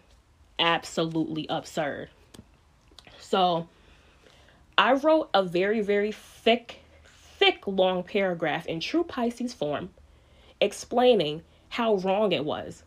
Absolutely 0.57 1.45
absurd. 1.49 2.09
So 3.19 3.67
I 4.77 4.93
wrote 4.93 5.29
a 5.33 5.43
very, 5.43 5.81
very 5.81 6.11
thick, 6.11 6.79
thick, 7.37 7.67
long 7.67 8.03
paragraph 8.03 8.65
in 8.65 8.79
true 8.79 9.03
Pisces 9.03 9.53
form 9.53 9.89
explaining 10.61 11.41
how 11.69 11.95
wrong 11.95 12.31
it 12.31 12.45
was. 12.45 12.83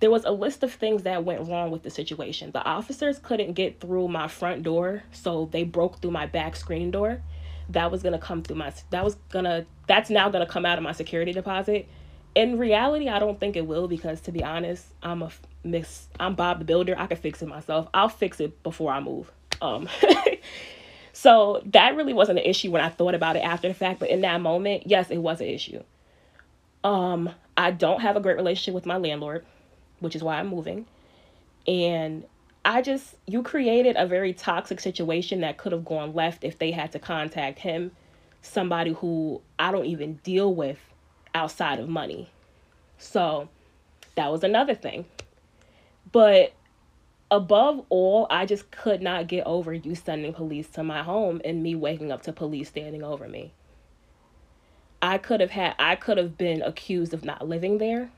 There 0.00 0.10
was 0.10 0.24
a 0.24 0.30
list 0.30 0.62
of 0.62 0.72
things 0.72 1.04
that 1.04 1.24
went 1.24 1.48
wrong 1.48 1.70
with 1.70 1.82
the 1.82 1.90
situation. 1.90 2.50
The 2.50 2.62
officers 2.62 3.18
couldn't 3.18 3.54
get 3.54 3.80
through 3.80 4.08
my 4.08 4.28
front 4.28 4.62
door, 4.62 5.04
so 5.10 5.48
they 5.52 5.64
broke 5.64 6.02
through 6.02 6.10
my 6.10 6.26
back 6.26 6.56
screen 6.56 6.90
door. 6.90 7.22
That 7.70 7.90
was 7.90 8.02
gonna 8.02 8.18
come 8.18 8.42
through 8.42 8.56
my 8.56 8.72
that 8.90 9.04
was 9.04 9.16
gonna 9.30 9.66
that's 9.86 10.10
now 10.10 10.28
gonna 10.28 10.46
come 10.46 10.66
out 10.66 10.78
of 10.78 10.84
my 10.84 10.92
security 10.92 11.32
deposit 11.32 11.88
in 12.36 12.58
reality, 12.58 13.08
I 13.08 13.18
don't 13.18 13.40
think 13.40 13.56
it 13.56 13.66
will 13.66 13.88
because 13.88 14.20
to 14.22 14.30
be 14.30 14.44
honest, 14.44 14.86
I'm 15.02 15.22
a 15.22 15.30
miss. 15.64 16.06
I'm 16.20 16.34
Bob 16.34 16.58
the 16.58 16.66
Builder. 16.66 16.94
I 16.96 17.06
can 17.06 17.16
fix 17.16 17.42
it 17.42 17.48
myself. 17.48 17.88
I'll 17.94 18.10
fix 18.10 18.38
it 18.40 18.62
before 18.62 18.92
I 18.92 19.00
move. 19.00 19.32
Um, 19.62 19.88
so 21.14 21.62
that 21.64 21.96
really 21.96 22.12
wasn't 22.12 22.38
an 22.38 22.44
issue 22.44 22.70
when 22.70 22.82
I 22.82 22.90
thought 22.90 23.14
about 23.14 23.36
it 23.36 23.40
after 23.40 23.68
the 23.68 23.74
fact. 23.74 24.00
But 24.00 24.10
in 24.10 24.20
that 24.20 24.42
moment, 24.42 24.82
yes, 24.86 25.10
it 25.10 25.16
was 25.16 25.40
an 25.40 25.46
issue. 25.46 25.82
Um, 26.84 27.30
I 27.56 27.70
don't 27.70 28.00
have 28.00 28.16
a 28.16 28.20
great 28.20 28.36
relationship 28.36 28.74
with 28.74 28.86
my 28.86 28.96
landlord, 28.96 29.44
which 30.00 30.14
is 30.14 30.22
why 30.22 30.38
I'm 30.38 30.48
moving, 30.48 30.86
and 31.66 32.24
I 32.64 32.82
just 32.82 33.14
you 33.26 33.42
created 33.42 33.96
a 33.96 34.06
very 34.06 34.32
toxic 34.32 34.80
situation 34.80 35.40
that 35.40 35.56
could 35.56 35.72
have 35.72 35.84
gone 35.84 36.14
left 36.14 36.44
if 36.44 36.58
they 36.58 36.72
had 36.72 36.92
to 36.92 36.98
contact 36.98 37.60
him, 37.60 37.92
somebody 38.42 38.92
who 38.92 39.40
I 39.58 39.70
don't 39.72 39.86
even 39.86 40.14
deal 40.24 40.54
with 40.54 40.78
outside 41.34 41.78
of 41.78 41.88
money. 41.88 42.30
So 42.98 43.48
that 44.16 44.32
was 44.32 44.42
another 44.42 44.74
thing. 44.74 45.04
But 46.12 46.54
above 47.30 47.84
all, 47.88 48.26
I 48.30 48.46
just 48.46 48.70
could 48.70 49.02
not 49.02 49.28
get 49.28 49.46
over 49.46 49.72
you 49.72 49.94
sending 49.94 50.32
police 50.32 50.68
to 50.70 50.82
my 50.82 51.02
home 51.02 51.40
and 51.44 51.62
me 51.62 51.74
waking 51.74 52.12
up 52.12 52.22
to 52.22 52.32
police 52.32 52.68
standing 52.68 53.02
over 53.02 53.28
me. 53.28 53.52
I 55.02 55.18
could 55.18 55.40
have 55.40 55.50
had 55.50 55.74
I 55.78 55.96
could 55.96 56.18
have 56.18 56.38
been 56.38 56.62
accused 56.62 57.14
of 57.14 57.24
not 57.24 57.48
living 57.48 57.78
there. 57.78 58.10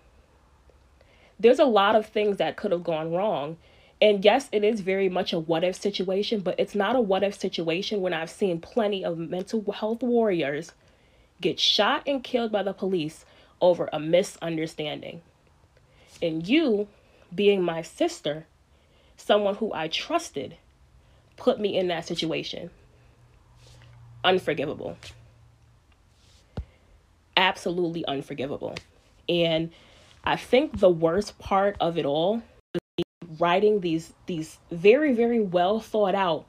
There's 1.40 1.58
a 1.58 1.64
lot 1.64 1.94
of 1.94 2.06
things 2.06 2.38
that 2.38 2.56
could 2.56 2.72
have 2.72 2.84
gone 2.84 3.12
wrong. 3.12 3.56
And 4.00 4.24
yes, 4.24 4.48
it 4.52 4.62
is 4.62 4.80
very 4.80 5.08
much 5.08 5.32
a 5.32 5.40
what 5.40 5.64
if 5.64 5.74
situation, 5.74 6.40
but 6.40 6.58
it's 6.58 6.74
not 6.74 6.94
a 6.94 7.00
what 7.00 7.24
if 7.24 7.34
situation 7.34 8.00
when 8.00 8.12
I've 8.12 8.30
seen 8.30 8.60
plenty 8.60 9.04
of 9.04 9.18
mental 9.18 9.72
health 9.72 10.02
warriors 10.02 10.72
get 11.40 11.58
shot 11.58 12.02
and 12.06 12.22
killed 12.22 12.52
by 12.52 12.62
the 12.62 12.72
police 12.72 13.24
over 13.60 13.88
a 13.92 13.98
misunderstanding. 13.98 15.20
And 16.22 16.46
you, 16.46 16.88
being 17.34 17.62
my 17.62 17.82
sister, 17.82 18.46
someone 19.16 19.56
who 19.56 19.72
I 19.72 19.88
trusted, 19.88 20.56
put 21.36 21.60
me 21.60 21.76
in 21.76 21.88
that 21.88 22.06
situation. 22.06 22.70
Unforgivable. 24.24 24.96
Absolutely 27.38 28.04
unforgivable. 28.04 28.74
And 29.28 29.70
I 30.24 30.36
think 30.36 30.78
the 30.78 30.90
worst 30.90 31.38
part 31.38 31.76
of 31.80 31.96
it 31.96 32.04
all 32.04 32.42
was 32.74 33.40
writing 33.40 33.80
these 33.80 34.12
these 34.26 34.58
very 34.70 35.14
very 35.14 35.40
well 35.40 35.80
thought 35.80 36.14
out 36.14 36.44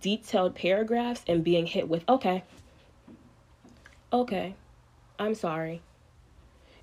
detailed 0.00 0.56
paragraphs 0.56 1.22
and 1.28 1.44
being 1.44 1.66
hit 1.66 1.88
with 1.88 2.02
okay 2.08 2.42
okay, 4.12 4.54
I'm 5.18 5.34
sorry. 5.34 5.82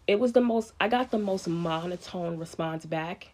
It 0.07 0.19
was 0.19 0.33
the 0.33 0.41
most, 0.41 0.73
I 0.81 0.87
got 0.87 1.11
the 1.11 1.19
most 1.19 1.47
monotone 1.47 2.37
response 2.37 2.85
back. 2.85 3.29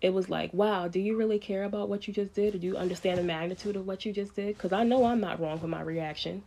It 0.00 0.14
was 0.14 0.28
like, 0.28 0.52
wow, 0.52 0.88
do 0.88 0.98
you 0.98 1.16
really 1.16 1.38
care 1.38 1.64
about 1.64 1.88
what 1.88 2.08
you 2.08 2.14
just 2.14 2.34
did? 2.34 2.54
or 2.54 2.58
do 2.58 2.66
you 2.66 2.76
understand 2.76 3.18
the 3.18 3.22
magnitude 3.22 3.76
of 3.76 3.86
what 3.86 4.04
you 4.04 4.12
just 4.12 4.34
did? 4.34 4.56
Because 4.56 4.72
I 4.72 4.84
know 4.84 5.04
I'm 5.04 5.20
not 5.20 5.40
wrong 5.40 5.58
for 5.58 5.66
my 5.66 5.82
reaction. 5.82 6.42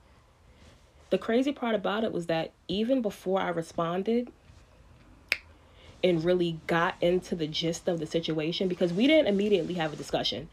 The 1.09 1.17
crazy 1.17 1.51
part 1.51 1.75
about 1.75 2.03
it 2.03 2.11
was 2.11 2.25
that 2.25 2.51
even 2.67 3.01
before 3.01 3.39
I 3.39 3.49
responded 3.49 4.29
and 6.03 6.23
really 6.23 6.59
got 6.67 6.95
into 7.01 7.35
the 7.35 7.47
gist 7.47 7.87
of 7.87 7.99
the 7.99 8.05
situation, 8.05 8.67
because 8.67 8.93
we 8.93 9.07
didn't 9.07 9.27
immediately 9.27 9.75
have 9.75 9.93
a 9.93 9.95
discussion. 9.95 10.49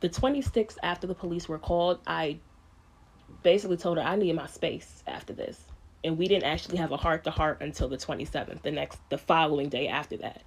The 0.00 0.08
26th 0.08 0.76
after 0.82 1.06
the 1.06 1.14
police 1.14 1.48
were 1.48 1.58
called, 1.58 2.00
I 2.06 2.38
basically 3.42 3.76
told 3.76 3.98
her 3.98 4.02
I 4.02 4.16
need 4.16 4.34
my 4.34 4.46
space 4.46 5.02
after 5.06 5.32
this. 5.32 5.60
And 6.02 6.16
we 6.16 6.26
didn't 6.26 6.44
actually 6.44 6.78
have 6.78 6.92
a 6.92 6.96
heart 6.96 7.24
to 7.24 7.30
heart 7.30 7.58
until 7.60 7.88
the 7.88 7.98
27th, 7.98 8.62
the 8.62 8.70
next 8.70 8.98
the 9.10 9.18
following 9.18 9.68
day 9.68 9.86
after 9.88 10.16
that. 10.18 10.42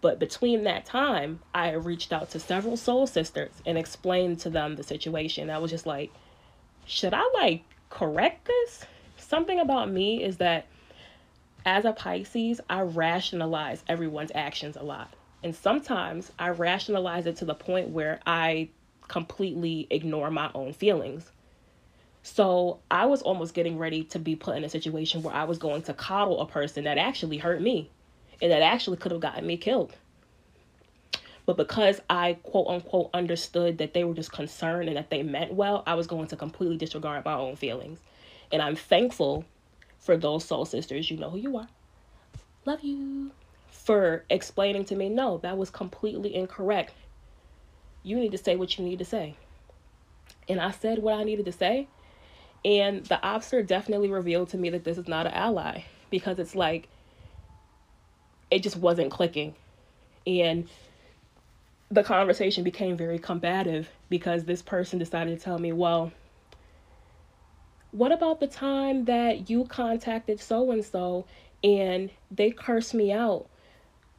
But 0.00 0.18
between 0.18 0.64
that 0.64 0.86
time, 0.86 1.40
I 1.52 1.72
reached 1.72 2.12
out 2.12 2.30
to 2.30 2.40
several 2.40 2.78
soul 2.78 3.06
sisters 3.06 3.52
and 3.66 3.76
explained 3.76 4.40
to 4.40 4.50
them 4.50 4.76
the 4.76 4.82
situation. 4.82 5.50
I 5.50 5.58
was 5.58 5.70
just 5.70 5.84
like, 5.84 6.10
should 6.86 7.12
I 7.12 7.30
like 7.34 7.64
correct 7.90 8.46
this? 8.46 8.86
something 9.30 9.60
about 9.60 9.90
me 9.90 10.22
is 10.22 10.38
that 10.38 10.66
as 11.64 11.84
a 11.84 11.92
Pisces, 11.92 12.60
I 12.68 12.82
rationalize 12.82 13.84
everyone's 13.88 14.32
actions 14.34 14.76
a 14.76 14.82
lot. 14.82 15.12
And 15.42 15.54
sometimes 15.54 16.32
I 16.38 16.48
rationalize 16.50 17.26
it 17.26 17.36
to 17.36 17.44
the 17.44 17.54
point 17.54 17.90
where 17.90 18.20
I 18.26 18.68
completely 19.08 19.86
ignore 19.90 20.30
my 20.30 20.50
own 20.54 20.72
feelings. 20.72 21.30
So 22.22 22.80
I 22.90 23.06
was 23.06 23.22
almost 23.22 23.54
getting 23.54 23.78
ready 23.78 24.04
to 24.04 24.18
be 24.18 24.36
put 24.36 24.56
in 24.56 24.64
a 24.64 24.68
situation 24.68 25.22
where 25.22 25.34
I 25.34 25.44
was 25.44 25.58
going 25.58 25.82
to 25.82 25.94
coddle 25.94 26.40
a 26.40 26.46
person 26.46 26.84
that 26.84 26.98
actually 26.98 27.38
hurt 27.38 27.62
me 27.62 27.90
and 28.42 28.50
that 28.50 28.62
actually 28.62 28.96
could 28.96 29.12
have 29.12 29.20
gotten 29.20 29.46
me 29.46 29.56
killed. 29.56 29.94
But 31.50 31.56
because 31.56 32.00
I 32.08 32.34
quote 32.44 32.68
unquote 32.68 33.10
understood 33.12 33.78
that 33.78 33.92
they 33.92 34.04
were 34.04 34.14
just 34.14 34.30
concerned 34.30 34.86
and 34.86 34.96
that 34.96 35.10
they 35.10 35.24
meant 35.24 35.52
well, 35.52 35.82
I 35.84 35.94
was 35.94 36.06
going 36.06 36.28
to 36.28 36.36
completely 36.36 36.76
disregard 36.76 37.24
my 37.24 37.34
own 37.34 37.56
feelings. 37.56 37.98
And 38.52 38.62
I'm 38.62 38.76
thankful 38.76 39.44
for 39.98 40.16
those 40.16 40.44
soul 40.44 40.64
sisters. 40.64 41.10
You 41.10 41.16
know 41.16 41.28
who 41.28 41.38
you 41.38 41.56
are. 41.56 41.66
Love 42.66 42.84
you. 42.84 43.32
For 43.68 44.24
explaining 44.30 44.84
to 44.84 44.94
me, 44.94 45.08
no, 45.08 45.38
that 45.38 45.58
was 45.58 45.70
completely 45.70 46.36
incorrect. 46.36 46.94
You 48.04 48.14
need 48.14 48.30
to 48.30 48.38
say 48.38 48.54
what 48.54 48.78
you 48.78 48.84
need 48.84 49.00
to 49.00 49.04
say. 49.04 49.34
And 50.48 50.60
I 50.60 50.70
said 50.70 51.00
what 51.00 51.14
I 51.14 51.24
needed 51.24 51.46
to 51.46 51.52
say. 51.52 51.88
And 52.64 53.04
the 53.06 53.18
obster 53.24 53.66
definitely 53.66 54.08
revealed 54.08 54.50
to 54.50 54.56
me 54.56 54.70
that 54.70 54.84
this 54.84 54.98
is 54.98 55.08
not 55.08 55.26
an 55.26 55.32
ally 55.32 55.82
because 56.10 56.38
it's 56.38 56.54
like, 56.54 56.88
it 58.52 58.62
just 58.62 58.76
wasn't 58.76 59.10
clicking. 59.10 59.56
And 60.28 60.68
the 61.90 62.02
conversation 62.04 62.62
became 62.62 62.96
very 62.96 63.18
combative 63.18 63.90
because 64.08 64.44
this 64.44 64.62
person 64.62 64.98
decided 64.98 65.36
to 65.36 65.44
tell 65.44 65.58
me, 65.58 65.72
well, 65.72 66.12
what 67.90 68.12
about 68.12 68.38
the 68.38 68.46
time 68.46 69.06
that 69.06 69.50
you 69.50 69.64
contacted 69.64 70.38
so 70.38 70.70
and 70.70 70.84
so 70.84 71.26
and 71.64 72.10
they 72.30 72.52
cursed 72.52 72.94
me 72.94 73.12
out? 73.12 73.48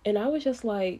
And 0.03 0.17
I 0.17 0.27
was 0.27 0.43
just 0.43 0.65
like, 0.65 0.99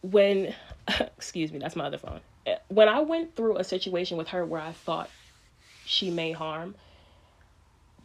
when, 0.00 0.54
excuse 1.00 1.52
me, 1.52 1.58
that's 1.58 1.76
my 1.76 1.84
other 1.84 1.98
phone. 1.98 2.20
When 2.68 2.88
I 2.88 3.00
went 3.00 3.36
through 3.36 3.58
a 3.58 3.64
situation 3.64 4.16
with 4.16 4.28
her 4.28 4.46
where 4.46 4.62
I 4.62 4.72
thought 4.72 5.10
she 5.84 6.10
may 6.10 6.32
harm, 6.32 6.74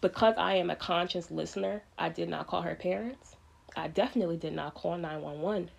because 0.01 0.35
I 0.37 0.55
am 0.55 0.69
a 0.69 0.75
conscious 0.75 1.31
listener, 1.31 1.83
I 1.97 2.09
did 2.09 2.27
not 2.27 2.47
call 2.47 2.63
her 2.63 2.75
parents. 2.75 3.37
I 3.77 3.87
definitely 3.87 4.37
did 4.37 4.53
not 4.53 4.73
call 4.73 4.97
911 4.97 5.69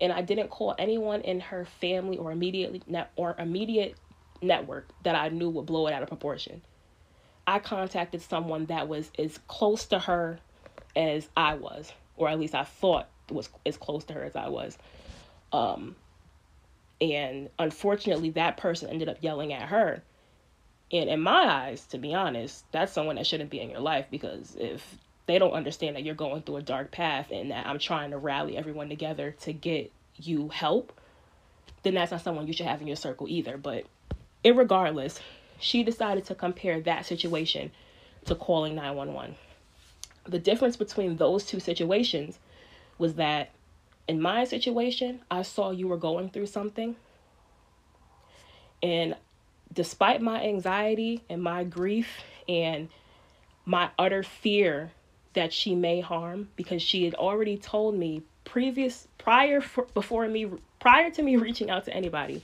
and 0.00 0.12
I 0.12 0.22
didn't 0.22 0.50
call 0.50 0.74
anyone 0.78 1.22
in 1.22 1.40
her 1.40 1.64
family 1.64 2.18
or 2.18 2.32
immediately 2.32 2.82
net 2.86 3.10
or 3.16 3.34
immediate 3.38 3.96
network 4.42 4.88
that 5.02 5.14
I 5.14 5.28
knew 5.28 5.50
would 5.50 5.66
blow 5.66 5.86
it 5.86 5.92
out 5.92 6.02
of 6.02 6.08
proportion. 6.08 6.62
I 7.46 7.58
contacted 7.58 8.22
someone 8.22 8.66
that 8.66 8.88
was 8.88 9.10
as 9.18 9.38
close 9.46 9.86
to 9.86 9.98
her 10.00 10.40
as 10.94 11.28
I 11.36 11.54
was, 11.54 11.92
or 12.16 12.28
at 12.28 12.40
least 12.40 12.54
I 12.54 12.64
thought 12.64 13.08
was 13.30 13.48
as 13.64 13.76
close 13.76 14.04
to 14.04 14.14
her 14.14 14.24
as 14.24 14.36
I 14.36 14.48
was. 14.48 14.76
Um, 15.52 15.96
and 17.00 17.50
unfortunately, 17.58 18.30
that 18.30 18.56
person 18.56 18.90
ended 18.90 19.08
up 19.08 19.18
yelling 19.20 19.52
at 19.52 19.68
her. 19.68 20.02
And 20.92 21.10
in 21.10 21.20
my 21.20 21.44
eyes, 21.46 21.86
to 21.88 21.98
be 21.98 22.14
honest, 22.14 22.64
that's 22.72 22.92
someone 22.92 23.16
that 23.16 23.26
shouldn't 23.26 23.50
be 23.50 23.60
in 23.60 23.70
your 23.70 23.80
life 23.80 24.06
because 24.10 24.56
if 24.58 24.96
they 25.26 25.38
don't 25.38 25.52
understand 25.52 25.96
that 25.96 26.04
you're 26.04 26.14
going 26.14 26.42
through 26.42 26.56
a 26.56 26.62
dark 26.62 26.90
path 26.90 27.30
and 27.30 27.50
that 27.50 27.66
I'm 27.66 27.78
trying 27.78 28.10
to 28.12 28.18
rally 28.18 28.56
everyone 28.56 28.88
together 28.88 29.34
to 29.42 29.52
get 29.52 29.92
you 30.16 30.48
help, 30.48 30.92
then 31.82 31.94
that's 31.94 32.12
not 32.12 32.22
someone 32.22 32.46
you 32.46 32.52
should 32.52 32.66
have 32.66 32.80
in 32.80 32.86
your 32.86 32.96
circle 32.96 33.26
either. 33.28 33.56
But 33.56 33.84
regardless, 34.44 35.20
she 35.58 35.82
decided 35.82 36.24
to 36.26 36.34
compare 36.34 36.80
that 36.80 37.06
situation 37.06 37.72
to 38.26 38.34
calling 38.34 38.74
911. 38.74 39.34
The 40.24 40.38
difference 40.38 40.76
between 40.76 41.16
those 41.16 41.44
two 41.44 41.60
situations 41.60 42.38
was 42.98 43.14
that 43.14 43.50
in 44.08 44.20
my 44.20 44.44
situation, 44.44 45.20
I 45.30 45.42
saw 45.42 45.70
you 45.70 45.88
were 45.88 45.96
going 45.96 46.30
through 46.30 46.46
something. 46.46 46.96
And 48.82 49.16
despite 49.72 50.22
my 50.22 50.42
anxiety 50.44 51.22
and 51.28 51.42
my 51.42 51.64
grief 51.64 52.08
and 52.48 52.88
my 53.64 53.90
utter 53.98 54.22
fear 54.22 54.92
that 55.36 55.52
she 55.52 55.74
may 55.74 56.00
harm 56.00 56.48
because 56.56 56.80
she 56.80 57.04
had 57.04 57.14
already 57.14 57.58
told 57.58 57.94
me 57.94 58.22
previous 58.44 59.06
prior 59.18 59.60
for, 59.60 59.86
before 59.92 60.26
me 60.26 60.50
prior 60.80 61.10
to 61.10 61.22
me 61.22 61.36
reaching 61.36 61.68
out 61.68 61.84
to 61.84 61.94
anybody 61.94 62.42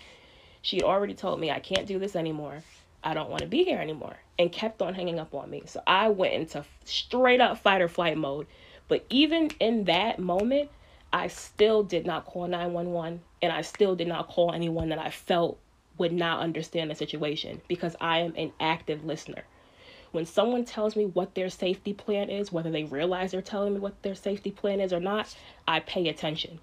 she 0.60 0.76
had 0.76 0.84
already 0.84 1.14
told 1.14 1.40
me 1.40 1.50
i 1.50 1.58
can't 1.58 1.86
do 1.86 1.98
this 1.98 2.14
anymore. 2.14 2.62
I 3.02 3.14
don't 3.14 3.30
want 3.30 3.42
to 3.42 3.48
be 3.48 3.64
here 3.64 3.80
anymore 3.80 4.16
and 4.38 4.52
kept 4.52 4.80
on 4.80 4.94
hanging 4.94 5.18
up 5.18 5.34
on 5.34 5.50
me. 5.50 5.62
So 5.66 5.82
i 5.86 6.08
went 6.10 6.34
into 6.34 6.64
straight 6.84 7.40
up 7.40 7.58
fight 7.58 7.80
or 7.80 7.88
flight 7.88 8.16
mode. 8.16 8.46
But 8.88 9.04
even 9.08 9.50
in 9.58 9.84
that 9.84 10.18
moment 10.18 10.70
i 11.12 11.28
still 11.28 11.82
did 11.82 12.04
not 12.06 12.26
call 12.26 12.46
911 12.46 13.22
and 13.40 13.52
i 13.52 13.62
still 13.62 13.96
did 13.96 14.06
not 14.06 14.28
call 14.28 14.52
anyone 14.52 14.90
that 14.90 14.98
i 14.98 15.08
felt 15.10 15.58
would 15.96 16.12
not 16.12 16.40
understand 16.40 16.90
the 16.90 16.94
situation 16.94 17.62
because 17.68 17.96
i 18.00 18.18
am 18.18 18.34
an 18.36 18.52
active 18.60 19.04
listener 19.04 19.44
when 20.12 20.26
someone 20.26 20.64
tells 20.64 20.94
me 20.94 21.06
what 21.06 21.34
their 21.34 21.50
safety 21.50 21.92
plan 21.92 22.30
is, 22.30 22.52
whether 22.52 22.70
they 22.70 22.84
realize 22.84 23.32
they're 23.32 23.42
telling 23.42 23.74
me 23.74 23.80
what 23.80 24.02
their 24.02 24.14
safety 24.14 24.50
plan 24.50 24.80
is 24.80 24.92
or 24.92 25.00
not, 25.00 25.34
I 25.66 25.80
pay 25.80 26.08
attention. 26.08 26.60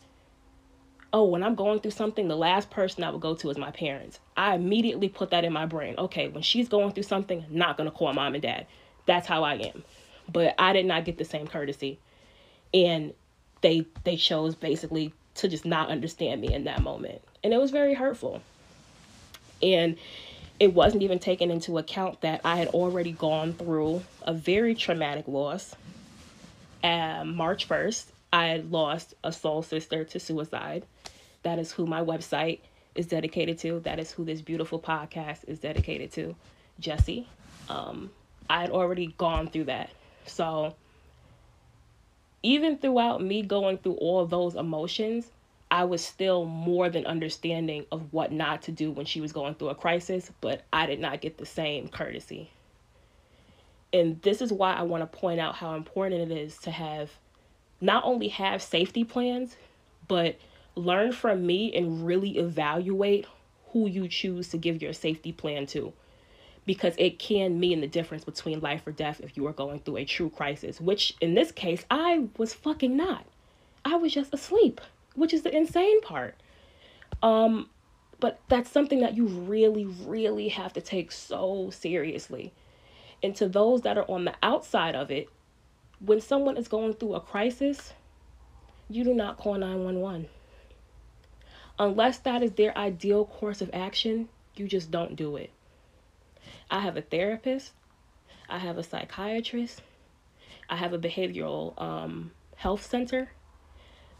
Oh, 1.11 1.25
when 1.25 1.43
I'm 1.43 1.55
going 1.55 1.79
through 1.79 1.91
something, 1.91 2.27
the 2.27 2.37
last 2.37 2.69
person 2.69 3.03
I 3.03 3.09
would 3.09 3.21
go 3.21 3.33
to 3.33 3.49
is 3.49 3.57
my 3.57 3.71
parents. 3.71 4.19
I 4.37 4.53
immediately 4.53 5.09
put 5.09 5.31
that 5.31 5.43
in 5.43 5.51
my 5.51 5.65
brain. 5.65 5.95
Okay, 5.97 6.27
when 6.27 6.43
she's 6.43 6.69
going 6.69 6.93
through 6.93 7.03
something, 7.03 7.43
I'm 7.49 7.57
not 7.57 7.77
going 7.77 7.89
to 7.89 7.95
call 7.95 8.13
mom 8.13 8.35
and 8.35 8.43
dad. 8.43 8.67
That's 9.07 9.27
how 9.27 9.43
I 9.43 9.55
am. 9.55 9.83
But 10.31 10.53
I 10.59 10.71
did 10.73 10.85
not 10.85 11.05
get 11.05 11.17
the 11.17 11.25
same 11.25 11.47
courtesy. 11.47 11.97
And 12.71 13.13
they 13.61 13.87
they 14.03 14.15
chose 14.15 14.53
basically 14.53 15.11
to 15.35 15.47
just 15.47 15.65
not 15.65 15.89
understand 15.89 16.41
me 16.41 16.53
in 16.53 16.65
that 16.65 16.83
moment. 16.83 17.23
And 17.43 17.53
it 17.53 17.57
was 17.57 17.71
very 17.71 17.95
hurtful. 17.95 18.43
And 19.63 19.97
it 20.59 20.73
wasn't 20.73 21.03
even 21.03 21.19
taken 21.19 21.51
into 21.51 21.77
account 21.77 22.21
that 22.21 22.41
I 22.43 22.57
had 22.57 22.67
already 22.69 23.11
gone 23.11 23.53
through 23.53 24.03
a 24.23 24.33
very 24.33 24.75
traumatic 24.75 25.27
loss. 25.27 25.75
March 26.83 27.67
1st, 27.67 28.05
I 28.31 28.47
had 28.47 28.71
lost 28.71 29.13
a 29.23 29.31
soul 29.31 29.61
sister 29.61 30.03
to 30.03 30.19
suicide. 30.19 30.85
That 31.43 31.59
is 31.59 31.71
who 31.71 31.85
my 31.85 32.01
website 32.01 32.59
is 32.95 33.07
dedicated 33.07 33.57
to. 33.59 33.79
That 33.79 33.99
is 33.99 34.11
who 34.11 34.25
this 34.25 34.41
beautiful 34.41 34.79
podcast 34.79 35.47
is 35.47 35.59
dedicated 35.59 36.11
to, 36.13 36.35
Jesse. 36.79 37.27
Um, 37.69 38.11
I 38.49 38.61
had 38.61 38.71
already 38.71 39.13
gone 39.17 39.47
through 39.47 39.65
that. 39.65 39.89
So, 40.25 40.75
even 42.43 42.77
throughout 42.77 43.21
me 43.21 43.41
going 43.41 43.77
through 43.77 43.93
all 43.95 44.25
those 44.25 44.55
emotions, 44.55 45.31
I 45.71 45.83
was 45.83 46.03
still 46.03 46.45
more 46.45 46.89
than 46.89 47.05
understanding 47.05 47.85
of 47.91 48.11
what 48.11 48.31
not 48.31 48.63
to 48.63 48.71
do 48.71 48.91
when 48.91 49.05
she 49.05 49.21
was 49.21 49.31
going 49.31 49.53
through 49.55 49.69
a 49.69 49.75
crisis, 49.75 50.31
but 50.41 50.63
I 50.73 50.87
did 50.87 50.99
not 50.99 51.21
get 51.21 51.37
the 51.37 51.45
same 51.45 51.89
courtesy. 51.89 52.49
And 53.93 54.21
this 54.23 54.41
is 54.41 54.51
why 54.51 54.73
I 54.73 54.81
want 54.83 55.01
to 55.01 55.17
point 55.17 55.39
out 55.39 55.55
how 55.55 55.75
important 55.75 56.31
it 56.31 56.35
is 56.35 56.57
to 56.59 56.71
have 56.71 57.11
not 57.81 58.03
only 58.03 58.29
have 58.29 58.61
safety 58.61 59.03
plans, 59.03 59.55
but 60.07 60.37
learn 60.75 61.11
from 61.11 61.45
me 61.45 61.73
and 61.75 62.05
really 62.05 62.37
evaluate 62.37 63.27
who 63.71 63.87
you 63.87 64.07
choose 64.07 64.49
to 64.49 64.57
give 64.57 64.81
your 64.81 64.93
safety 64.93 65.31
plan 65.31 65.67
to. 65.67 65.93
Because 66.65 66.93
it 66.97 67.19
can 67.19 67.59
mean 67.59 67.81
the 67.81 67.87
difference 67.87 68.23
between 68.23 68.59
life 68.59 68.85
or 68.85 68.91
death 68.91 69.21
if 69.21 69.37
you 69.37 69.45
are 69.47 69.53
going 69.53 69.79
through 69.79 69.97
a 69.97 70.05
true 70.05 70.29
crisis, 70.29 70.81
which 70.81 71.15
in 71.21 71.35
this 71.35 71.51
case, 71.51 71.85
I 71.89 72.27
was 72.37 72.53
fucking 72.53 72.95
not. 72.95 73.25
I 73.85 73.95
was 73.95 74.13
just 74.13 74.33
asleep 74.33 74.81
which 75.15 75.33
is 75.33 75.43
the 75.43 75.55
insane 75.55 76.01
part. 76.01 76.35
Um, 77.21 77.69
but 78.19 78.39
that's 78.49 78.69
something 78.69 78.99
that 79.01 79.15
you 79.15 79.27
really, 79.27 79.85
really 79.85 80.49
have 80.49 80.73
to 80.73 80.81
take 80.81 81.11
so 81.11 81.69
seriously. 81.69 82.53
And 83.23 83.35
to 83.35 83.47
those 83.47 83.81
that 83.81 83.97
are 83.97 84.09
on 84.09 84.25
the 84.25 84.33
outside 84.43 84.95
of 84.95 85.11
it, 85.11 85.29
when 85.99 86.21
someone 86.21 86.57
is 86.57 86.67
going 86.67 86.93
through 86.93 87.15
a 87.15 87.19
crisis, 87.19 87.93
you 88.89 89.03
do 89.03 89.13
not 89.13 89.37
call 89.37 89.55
911. 89.55 90.27
Unless 91.77 92.19
that 92.19 92.43
is 92.43 92.51
their 92.53 92.77
ideal 92.77 93.25
course 93.25 93.61
of 93.61 93.69
action, 93.73 94.27
you 94.55 94.67
just 94.67 94.91
don't 94.91 95.15
do 95.15 95.37
it. 95.37 95.51
I 96.69 96.81
have 96.81 96.97
a 96.97 97.01
therapist, 97.01 97.71
I 98.49 98.57
have 98.57 98.77
a 98.77 98.83
psychiatrist, 98.83 99.81
I 100.69 100.75
have 100.75 100.93
a 100.93 100.99
behavioral 100.99 101.79
um, 101.81 102.31
health 102.55 102.85
center 102.85 103.31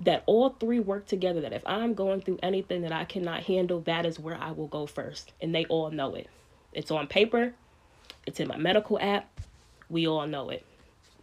that 0.02 0.24
all 0.26 0.50
three 0.50 0.80
work 0.80 1.06
together 1.08 1.42
that 1.42 1.54
if 1.54 1.62
i'm 1.66 1.94
going 1.94 2.22
through 2.22 2.40
anything 2.42 2.82
that 2.82 2.92
i 2.92 3.04
cannot 3.04 3.44
handle 3.44 3.82
that 3.82 4.06
is 4.06 4.20
where 4.20 4.38
i 4.38 4.52
will 4.52 4.68
go 4.68 4.86
first. 4.86 5.34
And 5.42 5.54
they 5.54 5.66
all 5.66 5.92
know 5.92 6.16
it. 6.16 6.28
It's 6.74 6.92
on 6.92 7.08
paper. 7.08 7.54
It's 8.26 8.40
in 8.40 8.48
my 8.48 8.58
medical 8.58 9.00
app. 9.00 9.28
We 9.90 10.08
all 10.08 10.28
know 10.28 10.50
it. 10.50 10.66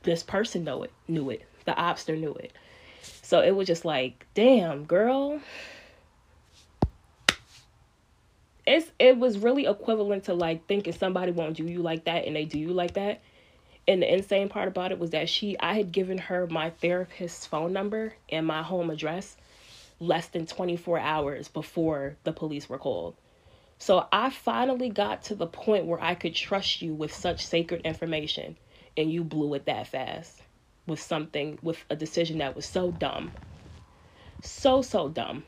This 0.03 0.23
person 0.23 0.65
know 0.65 0.83
it 0.83 0.93
knew 1.09 1.31
it. 1.31 1.47
The 1.65 1.73
obster 1.73 2.19
knew 2.19 2.35
it. 2.35 2.53
So 3.23 3.41
it 3.41 3.55
was 3.55 3.67
just 3.67 3.85
like 3.85 4.27
damn 4.35 4.85
girl. 4.85 5.41
It's 8.67 8.91
it 8.99 9.17
was 9.17 9.39
really 9.39 9.67
equivalent 9.67 10.25
to 10.25 10.35
like 10.35 10.67
thinking 10.67 10.93
somebody 10.93 11.31
won't 11.31 11.57
do 11.57 11.65
you 11.65 11.83
like 11.83 12.05
that 12.05 12.25
and 12.25 12.35
they 12.35 12.45
do 12.45 12.59
you 12.59 12.73
like 12.73 12.95
that 12.95 13.21
And 13.89 14.03
the 14.03 14.13
insane 14.13 14.49
part 14.49 14.69
about 14.69 14.93
it 14.93 14.99
was 14.99 15.11
that 15.11 15.29
she 15.29 15.59
I 15.61 15.75
had 15.75 15.93
given 15.93 16.19
her 16.19 16.47
my 16.47 16.71
therapist's 16.71 17.47
phone 17.47 17.73
number 17.73 18.15
and 18.29 18.47
my 18.47 18.63
home 18.63 18.91
address 18.91 19.37
less 20.01 20.29
than 20.29 20.47
24 20.47 20.99
hours 20.99 21.49
before 21.49 22.17
the 22.25 22.33
police 22.33 22.69
were 22.69 22.79
called. 22.79 23.15
So 23.79 24.07
I 24.11 24.31
finally 24.31 24.89
got 24.89 25.25
to 25.25 25.35
the 25.35 25.47
point 25.47 25.87
where 25.87 26.03
I 26.03 26.15
could 26.15 26.35
trust 26.35 26.83
you 26.83 26.95
with 26.95 27.13
such 27.13 27.47
sacred 27.47 27.83
information 27.83 28.57
and 28.97 29.11
you 29.11 29.23
blew 29.23 29.55
it 29.55 29.67
that 29.67 29.87
fast 29.87 30.43
with 30.87 31.01
something 31.01 31.59
with 31.63 31.85
a 31.91 31.97
decision 31.97 32.39
that 32.39 32.57
was 32.57 32.67
so 32.67 32.91
dumb. 32.91 33.33
So 34.43 34.83
so 34.83 35.09
dumb. 35.09 35.45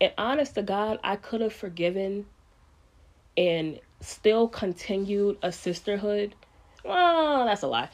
And 0.00 0.12
honest 0.18 0.54
to 0.54 0.62
God, 0.62 0.98
I 1.02 1.16
could 1.16 1.40
have 1.40 1.52
forgiven 1.52 2.26
and 3.36 3.80
still 4.00 4.48
continued 4.48 5.38
a 5.42 5.50
sisterhood. 5.50 6.34
Well, 6.84 7.46
that's 7.46 7.62
a 7.62 7.66
lie. 7.66 7.88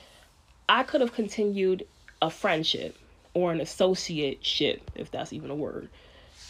I 0.69 0.83
could 0.83 1.01
have 1.01 1.13
continued 1.13 1.87
a 2.21 2.31
friendship 2.31 2.97
or 3.35 3.53
an 3.53 3.61
associateship, 3.61 4.81
if 4.95 5.11
that's 5.11 5.33
even 5.33 5.51
a 5.51 5.55
word. 5.55 5.89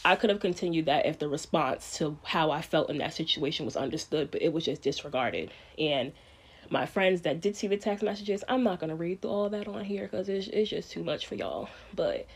I 0.05 0.17
could 0.17 0.31
have 0.31 0.41
continued 0.41 0.87
that 0.87 1.05
if 1.05 1.19
the 1.19 1.29
response 1.29 1.99
to 1.99 2.17
how 2.25 2.51
I 2.51 2.63
felt 2.63 2.89
in 2.89 2.99
that 2.99 3.13
situation 3.13 3.67
was 3.67 3.77
understood, 3.77 4.31
but 4.31 4.41
it 4.41 4.53
was 4.53 4.65
just 4.65 4.81
disregarded. 4.81 5.51
And 5.79 6.13
my 6.71 6.87
friends 6.87 7.23
that 7.23 7.41
did 7.43 7.57
see 7.57 7.67
the 7.67 7.77
text 7.77 8.03
messages, 8.03 8.43
I'm 8.49 8.63
not 8.63 8.81
going 8.81 8.89
to 8.89 8.97
read 8.97 9.21
through 9.21 9.31
all 9.31 9.51
that 9.51 9.69
on 9.69 9.85
here 9.85 10.05
because 10.05 10.29
it's, 10.29 10.47
it's 10.49 10.71
just 10.71 10.91
too 10.91 11.05
much 11.05 11.27
for 11.27 11.35
y'all. 11.35 11.69
But 11.95 12.27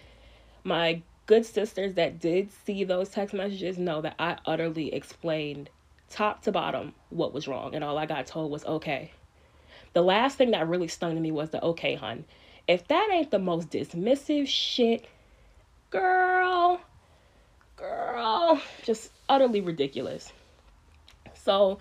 my 0.62 1.00
good 1.26 1.46
sisters 1.46 1.94
that 1.94 2.20
did 2.20 2.50
see 2.66 2.84
those 2.84 3.08
text 3.08 3.34
messages 3.34 3.78
know 3.78 4.02
that 4.02 4.16
I 4.18 4.36
utterly 4.44 4.92
explained 4.92 5.70
top 6.10 6.42
to 6.42 6.52
bottom 6.52 6.92
what 7.08 7.32
was 7.32 7.48
wrong. 7.48 7.74
And 7.74 7.82
all 7.82 7.96
I 7.96 8.04
got 8.04 8.26
told 8.26 8.50
was 8.50 8.64
okay. 8.66 9.12
The 9.94 10.02
last 10.02 10.36
thing 10.36 10.50
that 10.50 10.68
really 10.68 10.88
stung 10.88 11.14
to 11.14 11.20
me 11.20 11.30
was 11.30 11.50
the 11.50 11.62
okay, 11.62 11.94
hun. 11.94 12.24
If 12.68 12.86
that 12.88 13.08
ain't 13.12 13.30
the 13.30 13.38
most 13.38 13.70
dismissive 13.70 14.46
shit, 14.46 15.06
girl, 15.90 16.80
girl, 17.76 18.60
just 18.82 19.10
utterly 19.28 19.60
ridiculous. 19.60 20.32
So, 21.34 21.78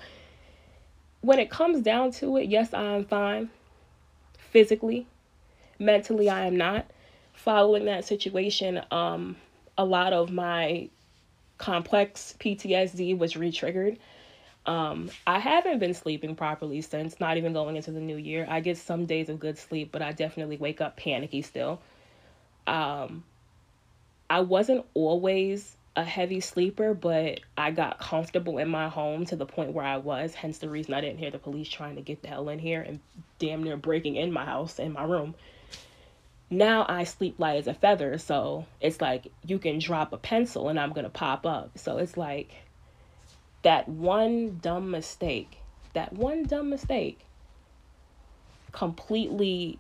when 1.21 1.39
it 1.39 1.49
comes 1.49 1.82
down 1.82 2.12
to 2.13 2.38
it, 2.38 2.49
yes, 2.49 2.73
I 2.73 2.84
am 2.84 3.06
fine 3.06 3.49
physically. 4.38 5.08
Mentally, 5.80 6.30
I 6.30 6.45
am 6.45 6.56
not. 6.56 6.86
Following 7.34 7.86
that 7.86 8.06
situation, 8.06 8.82
um, 8.91 9.38
a 9.78 9.86
lot 9.86 10.13
of 10.13 10.32
my 10.32 10.89
complex 11.58 12.36
PTSD 12.39 13.17
was 13.17 13.34
retriggered. 13.34 13.97
Um, 14.65 15.10
I 15.28 15.39
haven't 15.39 15.80
been 15.80 15.93
sleeping 15.93 16.36
properly 16.36 16.82
since, 16.82 17.19
not 17.19 17.38
even 17.38 17.54
going 17.54 17.76
into 17.76 17.91
the 17.91 17.99
new 17.99 18.15
year. 18.15 18.45
I 18.49 18.62
get 18.62 18.78
some 18.78 19.06
days 19.06 19.30
of 19.30 19.39
good 19.39 19.58
sleep, 19.58 19.91
but 19.91 20.02
I 20.02 20.13
definitely 20.13 20.58
wake 20.58 20.80
up 20.80 20.95
panicky 20.95 21.41
still. 21.41 21.82
Um, 22.65 23.23
I 24.30 24.39
wasn't 24.39 24.86
always 24.93 25.76
a 25.95 26.04
heavy 26.04 26.39
sleeper, 26.39 26.93
but 26.93 27.41
I 27.58 27.71
got 27.71 27.99
comfortable 27.99 28.58
in 28.58 28.69
my 28.69 28.88
home 28.88 29.26
to 29.28 29.36
the 29.36 29.45
point 29.45 29.73
where 29.73 29.86
I 29.86 29.97
was, 29.97 30.34
hence 30.34 30.58
the 30.58 30.69
reason 30.69 30.93
I 30.93 31.02
didn't 31.02 31.19
hear 31.19 31.30
the 31.30 31.38
police 31.38 31.69
trying 31.69 31.97
to 31.97 32.02
get 32.02 32.21
the 32.21 32.30
hell 32.30 32.49
in 32.49 32.58
here 32.58 32.82
and 32.82 32.99
damn 33.39 33.63
near 33.63 33.78
breaking 33.78 34.15
in 34.15 34.32
my 34.32 34.45
house, 34.45 34.80
in 34.80 34.93
my 34.93 35.04
room. 35.04 35.36
Now 36.49 36.86
I 36.88 37.04
sleep 37.04 37.39
light 37.39 37.58
as 37.58 37.67
a 37.67 37.73
feather, 37.73 38.17
so 38.17 38.65
it's 38.80 39.02
like 39.02 39.28
you 39.45 39.60
can 39.60 39.80
drop 39.80 40.13
a 40.13 40.17
pencil 40.17 40.69
and 40.69 40.80
I'm 40.80 40.93
gonna 40.93 41.10
pop 41.10 41.45
up. 41.45 41.78
So 41.78 41.97
it's 41.97 42.17
like 42.17 42.52
that 43.63 43.89
one 43.89 44.60
dumb 44.62 44.91
mistake, 44.91 45.58
that 45.93 46.13
one 46.13 46.43
dumb 46.43 46.69
mistake 46.69 47.26
completely 48.71 49.80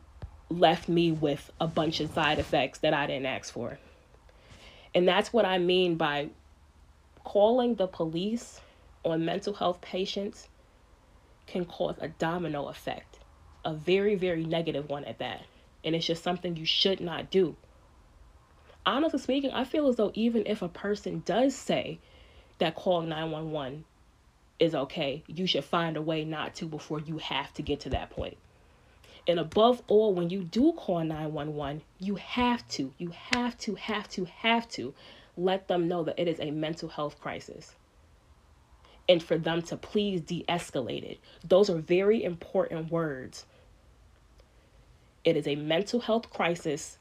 left 0.49 0.87
me 0.87 1.11
with 1.11 1.51
a 1.59 1.67
bunch 1.67 1.99
of 1.99 2.11
side 2.11 2.39
effects 2.39 2.79
that 2.79 2.93
I 2.93 3.07
didn't 3.07 3.25
ask 3.25 3.53
for. 3.53 3.77
And 4.95 5.07
that's 5.07 5.33
what 5.33 5.45
I 5.45 5.57
mean 5.57 5.95
by 5.95 6.29
calling 7.23 7.75
the 7.75 7.87
police 7.87 8.61
on 9.03 9.25
mental 9.25 9.53
health 9.53 9.81
patients 9.81 10.47
can 11.47 11.65
cause 11.65 11.95
a 11.99 12.07
domino 12.07 12.67
effect, 12.67 13.19
a 13.65 13.73
very, 13.73 14.15
very 14.15 14.45
negative 14.45 14.89
one 14.89 15.03
at 15.05 15.19
that. 15.19 15.41
And 15.83 15.95
it's 15.95 16.05
just 16.05 16.23
something 16.23 16.55
you 16.55 16.65
should 16.65 17.01
not 17.01 17.29
do. 17.29 17.55
Honestly 18.85 19.19
speaking, 19.19 19.51
I 19.51 19.63
feel 19.63 19.87
as 19.87 19.95
though 19.95 20.11
even 20.13 20.43
if 20.45 20.61
a 20.61 20.69
person 20.69 21.23
does 21.25 21.55
say 21.55 21.99
that 22.63 22.75
calling 22.75 23.09
911 23.09 23.83
is 24.57 24.73
okay, 24.73 25.21
you 25.27 25.45
should 25.45 25.65
find 25.65 25.97
a 25.97 26.01
way 26.01 26.23
not 26.23 26.55
to 26.55 26.65
before 26.65 27.01
you 27.01 27.17
have 27.17 27.53
to 27.53 27.61
get 27.61 27.81
to 27.81 27.89
that 27.89 28.09
point. 28.09 28.37
And 29.27 29.37
above 29.37 29.81
all, 29.87 30.13
when 30.13 30.29
you 30.29 30.43
do 30.45 30.71
call 30.71 31.03
911, 31.03 31.81
you 31.99 32.15
have 32.15 32.65
to, 32.69 32.93
you 32.97 33.11
have 33.31 33.57
to, 33.59 33.75
have 33.75 34.07
to, 34.11 34.23
have 34.23 34.69
to 34.69 34.93
let 35.35 35.67
them 35.67 35.89
know 35.89 36.05
that 36.05 36.17
it 36.17 36.29
is 36.29 36.39
a 36.39 36.51
mental 36.51 36.87
health 36.87 37.19
crisis. 37.19 37.75
And 39.09 39.21
for 39.21 39.37
them 39.37 39.61
to 39.63 39.75
please 39.75 40.21
de 40.21 40.45
escalate 40.47 41.03
it. 41.03 41.19
Those 41.45 41.69
are 41.69 41.79
very 41.79 42.23
important 42.23 42.89
words. 42.89 43.45
It 45.25 45.35
is 45.35 45.47
a 45.47 45.57
mental 45.57 45.99
health 45.99 46.29
crisis. 46.29 46.97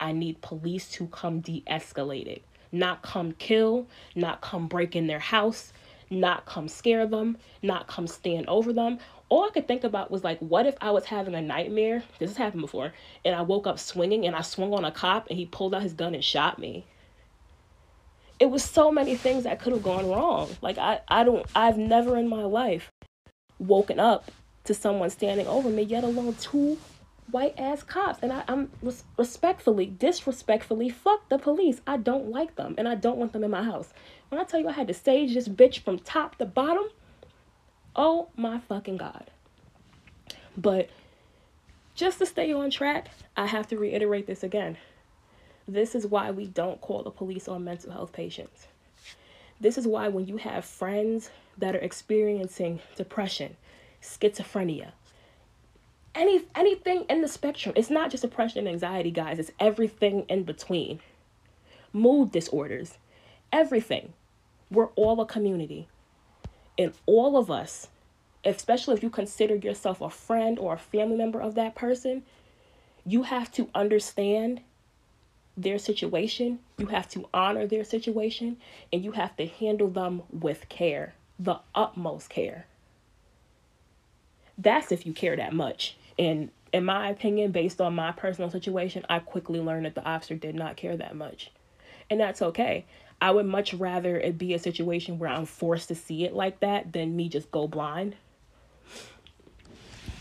I 0.00 0.12
need 0.12 0.40
police 0.40 0.90
to 0.92 1.06
come 1.08 1.40
de 1.40 1.62
escalate 1.66 2.28
it. 2.28 2.42
Not 2.72 3.02
come 3.02 3.32
kill, 3.32 3.86
not 4.14 4.40
come 4.40 4.66
break 4.66 4.96
in 4.96 5.06
their 5.06 5.18
house, 5.18 5.72
not 6.10 6.46
come 6.46 6.68
scare 6.68 7.06
them, 7.06 7.36
not 7.62 7.86
come 7.86 8.06
stand 8.06 8.48
over 8.48 8.72
them, 8.72 8.98
all 9.32 9.46
I 9.46 9.50
could 9.50 9.66
think 9.66 9.82
about 9.82 10.10
was 10.10 10.22
like, 10.22 10.38
what 10.40 10.66
if 10.66 10.76
I 10.82 10.90
was 10.90 11.06
having 11.06 11.34
a 11.34 11.40
nightmare? 11.40 12.02
This 12.18 12.28
has 12.28 12.36
happened 12.36 12.60
before. 12.60 12.92
And 13.24 13.34
I 13.34 13.40
woke 13.40 13.66
up 13.66 13.78
swinging 13.78 14.26
and 14.26 14.36
I 14.36 14.42
swung 14.42 14.74
on 14.74 14.84
a 14.84 14.92
cop 14.92 15.26
and 15.30 15.38
he 15.38 15.46
pulled 15.46 15.74
out 15.74 15.80
his 15.80 15.94
gun 15.94 16.14
and 16.14 16.22
shot 16.22 16.58
me. 16.58 16.84
It 18.38 18.50
was 18.50 18.62
so 18.62 18.92
many 18.92 19.16
things 19.16 19.44
that 19.44 19.58
could 19.58 19.72
have 19.72 19.82
gone 19.82 20.06
wrong. 20.06 20.50
Like 20.60 20.76
I, 20.76 21.00
I 21.08 21.24
don't 21.24 21.46
I've 21.54 21.78
never 21.78 22.18
in 22.18 22.28
my 22.28 22.42
life 22.44 22.90
woken 23.58 23.98
up 23.98 24.30
to 24.64 24.74
someone 24.74 25.08
standing 25.08 25.46
over 25.46 25.70
me, 25.70 25.80
yet 25.80 26.04
alone 26.04 26.34
two 26.34 26.76
white 27.30 27.54
ass 27.58 27.82
cops. 27.82 28.18
And 28.22 28.32
I, 28.32 28.44
I'm 28.48 28.70
res- 28.82 29.04
respectfully, 29.16 29.86
disrespectfully, 29.86 30.88
fuck 30.88 31.28
the 31.28 31.38
police. 31.38 31.80
I 31.86 31.96
don't 31.96 32.30
like 32.30 32.56
them 32.56 32.74
and 32.78 32.88
I 32.88 32.94
don't 32.94 33.18
want 33.18 33.32
them 33.32 33.44
in 33.44 33.50
my 33.50 33.62
house. 33.62 33.92
When 34.28 34.40
I 34.40 34.44
tell 34.44 34.60
you 34.60 34.68
I 34.68 34.72
had 34.72 34.88
to 34.88 34.94
stage 34.94 35.34
this 35.34 35.48
bitch 35.48 35.80
from 35.80 35.98
top 35.98 36.36
to 36.36 36.46
bottom, 36.46 36.84
Oh 37.94 38.28
my 38.36 38.58
fucking 38.58 38.96
God. 38.96 39.30
But 40.56 40.88
just 41.94 42.18
to 42.18 42.26
stay 42.26 42.52
on 42.52 42.70
track, 42.70 43.08
I 43.36 43.46
have 43.46 43.66
to 43.68 43.78
reiterate 43.78 44.26
this 44.26 44.42
again. 44.42 44.78
This 45.68 45.94
is 45.94 46.06
why 46.06 46.30
we 46.30 46.46
don't 46.46 46.80
call 46.80 47.02
the 47.02 47.10
police 47.10 47.48
on 47.48 47.64
mental 47.64 47.92
health 47.92 48.12
patients. 48.12 48.66
This 49.60 49.78
is 49.78 49.86
why 49.86 50.08
when 50.08 50.26
you 50.26 50.38
have 50.38 50.64
friends 50.64 51.30
that 51.58 51.76
are 51.76 51.80
experiencing 51.80 52.80
depression, 52.96 53.56
schizophrenia, 54.00 54.92
any 56.14 56.44
anything 56.54 57.04
in 57.08 57.22
the 57.22 57.28
spectrum, 57.28 57.74
it's 57.76 57.90
not 57.90 58.10
just 58.10 58.22
depression 58.22 58.60
and 58.60 58.68
anxiety, 58.68 59.10
guys, 59.10 59.38
it's 59.38 59.52
everything 59.58 60.24
in 60.28 60.44
between. 60.44 61.00
Mood 61.92 62.32
disorders, 62.32 62.98
everything. 63.52 64.12
We're 64.70 64.88
all 64.96 65.20
a 65.20 65.26
community. 65.26 65.88
And 66.78 66.92
all 67.06 67.36
of 67.36 67.50
us, 67.50 67.88
especially 68.44 68.94
if 68.94 69.02
you 69.02 69.10
consider 69.10 69.56
yourself 69.56 70.00
a 70.00 70.08
friend 70.08 70.58
or 70.58 70.74
a 70.74 70.78
family 70.78 71.16
member 71.16 71.40
of 71.40 71.54
that 71.54 71.74
person, 71.74 72.22
you 73.04 73.24
have 73.24 73.52
to 73.52 73.68
understand 73.74 74.60
their 75.56 75.78
situation, 75.78 76.60
you 76.78 76.86
have 76.86 77.08
to 77.10 77.28
honor 77.34 77.66
their 77.66 77.84
situation, 77.84 78.56
and 78.92 79.04
you 79.04 79.12
have 79.12 79.36
to 79.36 79.46
handle 79.46 79.88
them 79.88 80.22
with 80.30 80.68
care, 80.68 81.14
the 81.38 81.60
utmost 81.74 82.30
care. 82.30 82.66
That's 84.56 84.92
if 84.92 85.04
you 85.04 85.12
care 85.12 85.36
that 85.36 85.52
much. 85.52 85.96
And 86.22 86.50
in 86.72 86.84
my 86.84 87.08
opinion, 87.10 87.50
based 87.50 87.80
on 87.80 87.96
my 87.96 88.12
personal 88.12 88.48
situation, 88.48 89.04
I 89.10 89.18
quickly 89.18 89.58
learned 89.58 89.86
that 89.86 89.96
the 89.96 90.02
obster 90.02 90.38
did 90.38 90.54
not 90.54 90.76
care 90.76 90.96
that 90.96 91.16
much. 91.16 91.50
And 92.08 92.20
that's 92.20 92.40
okay. 92.40 92.84
I 93.20 93.32
would 93.32 93.46
much 93.46 93.74
rather 93.74 94.20
it 94.20 94.38
be 94.38 94.54
a 94.54 94.58
situation 94.60 95.18
where 95.18 95.28
I'm 95.28 95.46
forced 95.46 95.88
to 95.88 95.96
see 95.96 96.24
it 96.24 96.32
like 96.32 96.60
that 96.60 96.92
than 96.92 97.16
me 97.16 97.28
just 97.28 97.50
go 97.50 97.66
blind. 97.66 98.14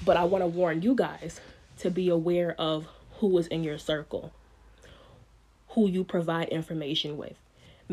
But 0.03 0.17
I 0.17 0.23
want 0.23 0.41
to 0.43 0.47
warn 0.47 0.81
you 0.81 0.95
guys 0.95 1.39
to 1.77 1.91
be 1.91 2.09
aware 2.09 2.55
of 2.57 2.87
who 3.19 3.37
is 3.37 3.45
in 3.45 3.63
your 3.63 3.77
circle, 3.77 4.33
who 5.69 5.87
you 5.87 6.03
provide 6.03 6.49
information 6.49 7.15
with, 7.15 7.35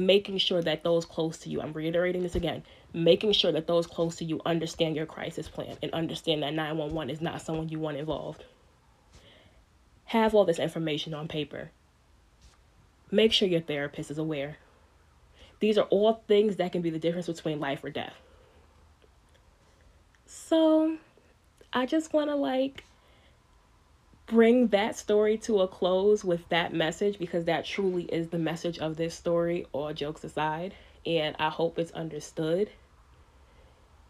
making 0.06 0.38
sure 0.38 0.62
that 0.62 0.84
those 0.84 1.04
close 1.04 1.38
to 1.38 1.50
you, 1.50 1.60
I'm 1.60 1.72
reiterating 1.72 2.22
this 2.22 2.34
again, 2.34 2.62
making 2.92 3.32
sure 3.32 3.52
that 3.52 3.66
those 3.66 3.86
close 3.86 4.16
to 4.16 4.24
you 4.24 4.40
understand 4.46 4.96
your 4.96 5.06
crisis 5.06 5.48
plan 5.48 5.76
and 5.82 5.92
understand 5.92 6.42
that 6.42 6.54
911 6.54 7.10
is 7.10 7.20
not 7.20 7.42
someone 7.42 7.68
you 7.68 7.78
want 7.78 7.96
involved. 7.96 8.44
Have 10.06 10.34
all 10.34 10.44
this 10.44 10.58
information 10.58 11.12
on 11.14 11.28
paper. 11.28 11.70
Make 13.10 13.32
sure 13.32 13.48
your 13.48 13.60
therapist 13.60 14.10
is 14.10 14.18
aware. 14.18 14.58
These 15.60 15.76
are 15.76 15.86
all 15.86 16.22
things 16.28 16.56
that 16.56 16.72
can 16.72 16.82
be 16.82 16.90
the 16.90 16.98
difference 16.98 17.26
between 17.26 17.60
life 17.60 17.82
or 17.82 17.90
death. 17.90 18.14
So, 20.24 20.98
I 21.72 21.86
just 21.86 22.12
want 22.12 22.30
to 22.30 22.36
like 22.36 22.84
bring 24.28 24.68
that 24.68 24.96
story 24.96 25.38
to 25.38 25.60
a 25.60 25.68
close 25.68 26.24
with 26.24 26.48
that 26.50 26.72
message 26.72 27.18
because 27.18 27.44
that 27.46 27.64
truly 27.64 28.04
is 28.04 28.28
the 28.28 28.38
message 28.38 28.78
of 28.78 28.96
this 28.96 29.14
story, 29.14 29.66
all 29.72 29.92
jokes 29.92 30.24
aside. 30.24 30.74
And 31.06 31.34
I 31.38 31.48
hope 31.48 31.78
it's 31.78 31.92
understood. 31.92 32.70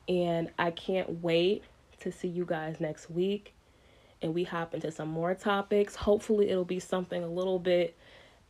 And 0.09 0.51
I 0.59 0.71
can't 0.71 1.23
wait 1.23 1.63
to 2.01 2.11
see 2.11 2.29
you 2.29 2.45
guys 2.45 2.81
next 2.81 3.11
week 3.11 3.55
and 4.23 4.35
we 4.35 4.45
hop 4.45 4.75
into 4.75 4.91
some 4.91 5.09
more 5.09 5.35
topics. 5.35 5.95
Hopefully, 5.95 6.51
it'll 6.51 6.65
be 6.65 6.81
something 6.81 7.23
a 7.23 7.29
little 7.29 7.59
bit. 7.59 7.97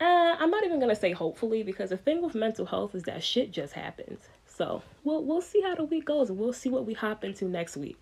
Uh, 0.01 0.37
I'm 0.39 0.51
not 0.51 0.65
even 0.65 0.81
gonna 0.81 0.97
say 0.97 1.13
hopefully 1.13 1.63
because 1.63 1.91
the 1.91 1.97
thing 1.97 2.23
with 2.23 2.35
mental 2.35 2.67
health 2.67 2.95
is 2.95 3.03
that 3.05 3.23
shit 3.23 3.51
just 3.51 3.75
happens. 3.75 4.21
So 4.47 4.83
we'll 5.05 5.25
we'll 5.25 5.43
see 5.43 5.61
how 5.61 5.75
the 5.75 5.85
week 5.85 6.07
goes 6.07 6.31
and 6.31 6.39
we'll 6.39 6.53
see 6.53 6.69
what 6.69 6.87
we 6.87 6.95
hop 6.95 7.25
into 7.25 7.47
next 7.47 7.77
week. 7.77 8.01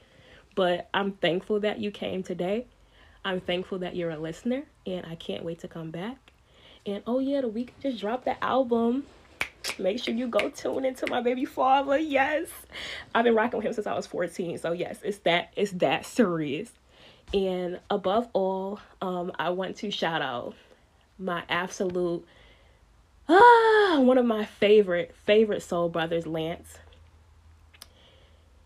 But 0.55 0.88
I'm 0.94 1.12
thankful 1.12 1.61
that 1.61 1.81
you 1.81 1.90
came 1.90 2.22
today. 2.22 2.66
I'm 3.26 3.40
thankful 3.40 3.80
that 3.80 3.96
you're 3.96 4.10
a 4.10 4.18
listener 4.18 4.62
and 4.86 5.04
I 5.04 5.16
can't 5.16 5.44
wait 5.44 5.58
to 5.58 5.68
come 5.68 5.90
back. 5.90 6.16
And 6.86 7.02
oh 7.08 7.18
yeah, 7.18 7.40
the 7.40 7.48
Weeknd 7.48 7.72
just 7.82 7.98
dropped 7.98 8.24
the 8.24 8.42
album. 8.42 9.02
Make 9.80 10.00
sure 10.00 10.14
you 10.14 10.28
go 10.28 10.48
tune 10.48 10.84
into 10.84 11.08
my 11.08 11.20
baby 11.20 11.44
father. 11.44 11.98
Yes. 11.98 12.46
I've 13.16 13.24
been 13.24 13.34
rocking 13.34 13.56
with 13.58 13.66
him 13.66 13.72
since 13.72 13.88
I 13.88 13.94
was 13.94 14.06
14. 14.06 14.58
So 14.58 14.70
yes, 14.70 15.00
it's 15.02 15.18
that 15.18 15.52
it's 15.56 15.72
that 15.72 16.06
serious. 16.06 16.70
And 17.34 17.80
above 17.90 18.28
all, 18.32 18.78
um, 19.02 19.32
I 19.40 19.50
want 19.50 19.74
to 19.78 19.90
shout 19.90 20.22
out 20.22 20.54
my 21.18 21.42
absolute 21.48 22.24
ah 23.28 23.98
one 23.98 24.18
of 24.18 24.24
my 24.24 24.44
favorite 24.44 25.16
favorite 25.24 25.64
soul 25.64 25.88
brothers, 25.88 26.28
Lance. 26.28 26.78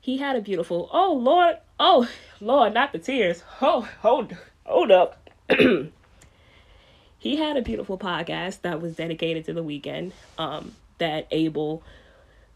He 0.03 0.19
had 0.19 0.37
a 0.37 0.43
beautiful 0.43 0.91
oh 0.93 1.15
Lord 1.15 1.57
oh 1.79 2.07
Lord 2.43 2.75
not 2.75 2.93
the 2.93 2.99
tears 2.99 3.43
oh 3.63 3.89
hold 4.03 4.37
hold 4.71 4.91
up. 4.91 5.29
he 7.19 7.37
had 7.37 7.57
a 7.57 7.63
beautiful 7.63 7.99
podcast 7.99 8.63
that 8.63 8.81
was 8.81 8.97
dedicated 8.97 9.45
to 9.47 9.53
the 9.53 9.65
Weeknd 9.65 10.13
um, 10.39 10.75
that 10.99 11.27
Abel 11.31 11.83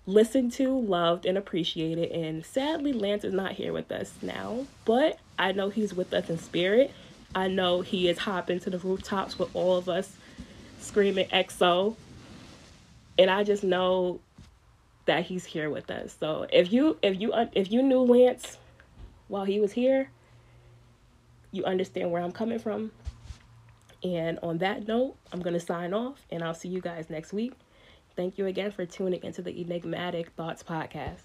listened 0.07 0.53
to, 0.53 0.79
loved, 0.79 1.27
and 1.27 1.37
appreciated. 1.37 2.11
And 2.13 2.45
sadly, 2.45 2.93
Lance 2.93 3.25
is 3.25 3.35
not 3.35 3.53
here 3.53 3.73
with 3.73 3.91
us 3.91 4.13
now, 4.23 4.67
but 4.85 5.19
I 5.39 5.53
know 5.53 5.71
he's 5.71 5.95
with 5.95 6.15
us 6.15 6.31
in 6.31 6.39
spirit. 6.39 6.93
I 7.35 7.49
know 7.49 7.81
he 7.81 8.09
is 8.09 8.19
hopping 8.19 8.61
to 8.61 8.71
the 8.71 8.79
rooftops 8.79 9.39
with 9.39 9.55
all 9.57 9.77
of 9.77 9.89
us 9.89 10.17
screaming 10.79 11.27
XO. 11.29 11.97
And 13.19 13.31
I 13.31 13.43
just 13.43 13.65
know 13.65 14.21
that 15.07 15.25
he's 15.25 15.45
here 15.45 15.69
with 15.69 15.91
us. 15.91 16.17
So 16.21 16.47
if 16.53 16.73
you 16.73 16.97
if 17.03 17.21
you 17.21 17.33
if 17.53 17.71
you 17.71 17.83
knew 17.83 18.01
Lance 18.01 18.59
while 19.29 19.45
he 19.45 19.61
was 19.61 19.73
here, 19.73 20.11
you 21.55 21.65
understand 21.65 22.11
where 22.11 22.23
I'm 22.23 22.33
coming 22.33 22.59
from. 22.59 22.91
And 24.03 24.39
on 24.43 24.59
that 24.59 24.87
note, 24.87 25.17
I'm 25.33 25.41
going 25.41 25.55
to 25.55 25.61
sign 25.61 25.95
off 25.95 26.27
and 26.31 26.43
I'll 26.43 26.55
see 26.55 26.69
you 26.69 26.81
guys 26.81 27.09
next 27.09 27.33
week. 27.33 27.53
Thank 28.17 28.39
you 28.39 28.47
again 28.47 28.71
for 28.71 28.85
tuning 28.85 29.23
into 29.25 29.43
the 29.43 29.59
Enigmatic 29.61 30.31
Thoughts 30.31 30.63
podcast. 30.63 31.21